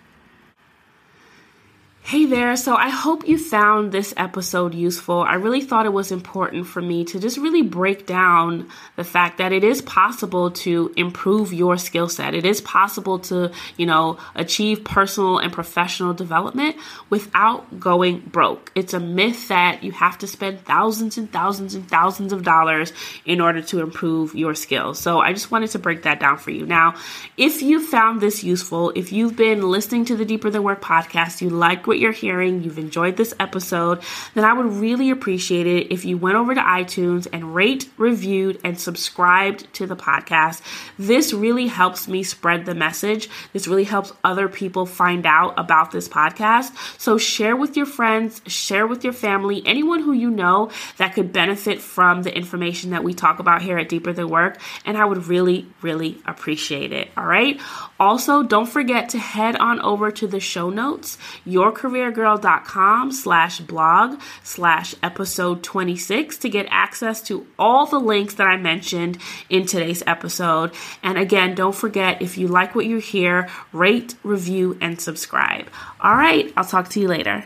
Hey 2.07 2.27
there, 2.27 2.55
so 2.55 2.75
I 2.75 2.89
hope 2.89 3.27
you 3.27 3.39
found 3.39 3.91
this 3.91 4.13
episode 4.15 4.75
useful. 4.75 5.21
I 5.21 5.33
really 5.33 5.61
thought 5.61 5.87
it 5.87 5.91
was 5.91 6.11
important 6.11 6.67
for 6.67 6.79
me 6.79 7.03
to 7.05 7.19
just 7.19 7.39
really 7.39 7.63
break 7.63 8.05
down 8.05 8.69
the 8.95 9.03
fact 9.03 9.39
that 9.39 9.51
it 9.51 9.63
is 9.63 9.81
possible 9.81 10.51
to 10.51 10.93
improve 10.95 11.51
your 11.51 11.77
skill 11.77 12.07
set. 12.07 12.35
It 12.35 12.45
is 12.45 12.61
possible 12.61 13.17
to, 13.21 13.51
you 13.75 13.87
know, 13.87 14.19
achieve 14.35 14.83
personal 14.83 15.39
and 15.39 15.51
professional 15.51 16.13
development 16.13 16.75
without 17.09 17.79
going 17.79 18.19
broke. 18.19 18.71
It's 18.75 18.93
a 18.93 18.99
myth 18.99 19.47
that 19.47 19.83
you 19.83 19.91
have 19.93 20.19
to 20.19 20.27
spend 20.27 20.59
thousands 20.63 21.17
and 21.17 21.33
thousands 21.33 21.73
and 21.73 21.89
thousands 21.89 22.33
of 22.33 22.43
dollars 22.43 22.93
in 23.25 23.41
order 23.41 23.63
to 23.63 23.79
improve 23.79 24.35
your 24.35 24.53
skills. 24.53 24.99
So 24.99 25.21
I 25.21 25.33
just 25.33 25.49
wanted 25.49 25.71
to 25.71 25.79
break 25.79 26.03
that 26.03 26.19
down 26.19 26.37
for 26.37 26.51
you. 26.51 26.67
Now, 26.67 26.97
if 27.35 27.63
you 27.63 27.83
found 27.83 28.21
this 28.21 28.43
useful, 28.43 28.91
if 28.95 29.11
you've 29.11 29.35
been 29.35 29.63
listening 29.63 30.05
to 30.05 30.15
the 30.15 30.23
Deeper 30.23 30.51
Than 30.51 30.61
Work 30.61 30.83
podcast, 30.83 31.41
you 31.41 31.49
like 31.49 31.87
what 31.87 31.94
what 31.95 32.01
you're 32.01 32.11
hearing, 32.11 32.61
you've 32.61 32.77
enjoyed 32.77 33.15
this 33.15 33.33
episode, 33.39 34.01
then 34.33 34.43
I 34.43 34.51
would 34.51 34.65
really 34.65 35.11
appreciate 35.11 35.65
it 35.65 35.93
if 35.93 36.03
you 36.03 36.17
went 36.17 36.35
over 36.35 36.53
to 36.53 36.59
iTunes 36.59 37.25
and 37.31 37.55
rate, 37.55 37.89
reviewed, 37.95 38.59
and 38.65 38.77
subscribed 38.77 39.73
to 39.75 39.87
the 39.87 39.95
podcast. 39.95 40.61
This 40.99 41.31
really 41.31 41.67
helps 41.67 42.09
me 42.09 42.23
spread 42.23 42.65
the 42.65 42.75
message. 42.75 43.29
This 43.53 43.65
really 43.65 43.85
helps 43.85 44.11
other 44.25 44.49
people 44.49 44.85
find 44.85 45.25
out 45.25 45.57
about 45.57 45.91
this 45.91 46.09
podcast. 46.09 46.75
So 46.99 47.17
share 47.17 47.55
with 47.55 47.77
your 47.77 47.85
friends, 47.85 48.41
share 48.45 48.85
with 48.85 49.05
your 49.05 49.13
family, 49.13 49.63
anyone 49.65 50.01
who 50.01 50.11
you 50.11 50.29
know 50.29 50.71
that 50.97 51.13
could 51.13 51.31
benefit 51.31 51.79
from 51.79 52.23
the 52.23 52.35
information 52.35 52.89
that 52.89 53.05
we 53.05 53.13
talk 53.13 53.39
about 53.39 53.61
here 53.61 53.77
at 53.77 53.87
Deeper 53.87 54.11
Than 54.11 54.27
Work. 54.27 54.59
And 54.83 54.97
I 54.97 55.05
would 55.05 55.27
really, 55.27 55.65
really 55.81 56.21
appreciate 56.25 56.91
it. 56.91 57.07
All 57.15 57.25
right. 57.25 57.57
Also, 58.01 58.43
don't 58.43 58.67
forget 58.67 59.07
to 59.09 59.17
head 59.17 59.55
on 59.55 59.79
over 59.79 60.11
to 60.11 60.27
the 60.27 60.41
show 60.41 60.69
notes, 60.69 61.17
yourcareergirl.com 61.89 63.11
slash 63.11 63.59
blog 63.61 64.19
slash 64.43 64.95
episode 65.03 65.63
26 65.63 66.37
to 66.37 66.49
get 66.49 66.67
access 66.69 67.21
to 67.23 67.45
all 67.57 67.85
the 67.85 67.99
links 67.99 68.35
that 68.35 68.47
I 68.47 68.57
mentioned 68.57 69.17
in 69.49 69.65
today's 69.65 70.03
episode. 70.07 70.73
And 71.03 71.17
again, 71.17 71.55
don't 71.55 71.75
forget 71.75 72.21
if 72.21 72.37
you 72.37 72.47
like 72.47 72.75
what 72.75 72.85
you 72.85 72.97
hear, 72.97 73.49
rate, 73.71 74.15
review, 74.23 74.77
and 74.81 74.99
subscribe. 74.99 75.69
All 75.99 76.15
right, 76.15 76.51
I'll 76.55 76.65
talk 76.65 76.89
to 76.89 76.99
you 76.99 77.07
later. 77.07 77.45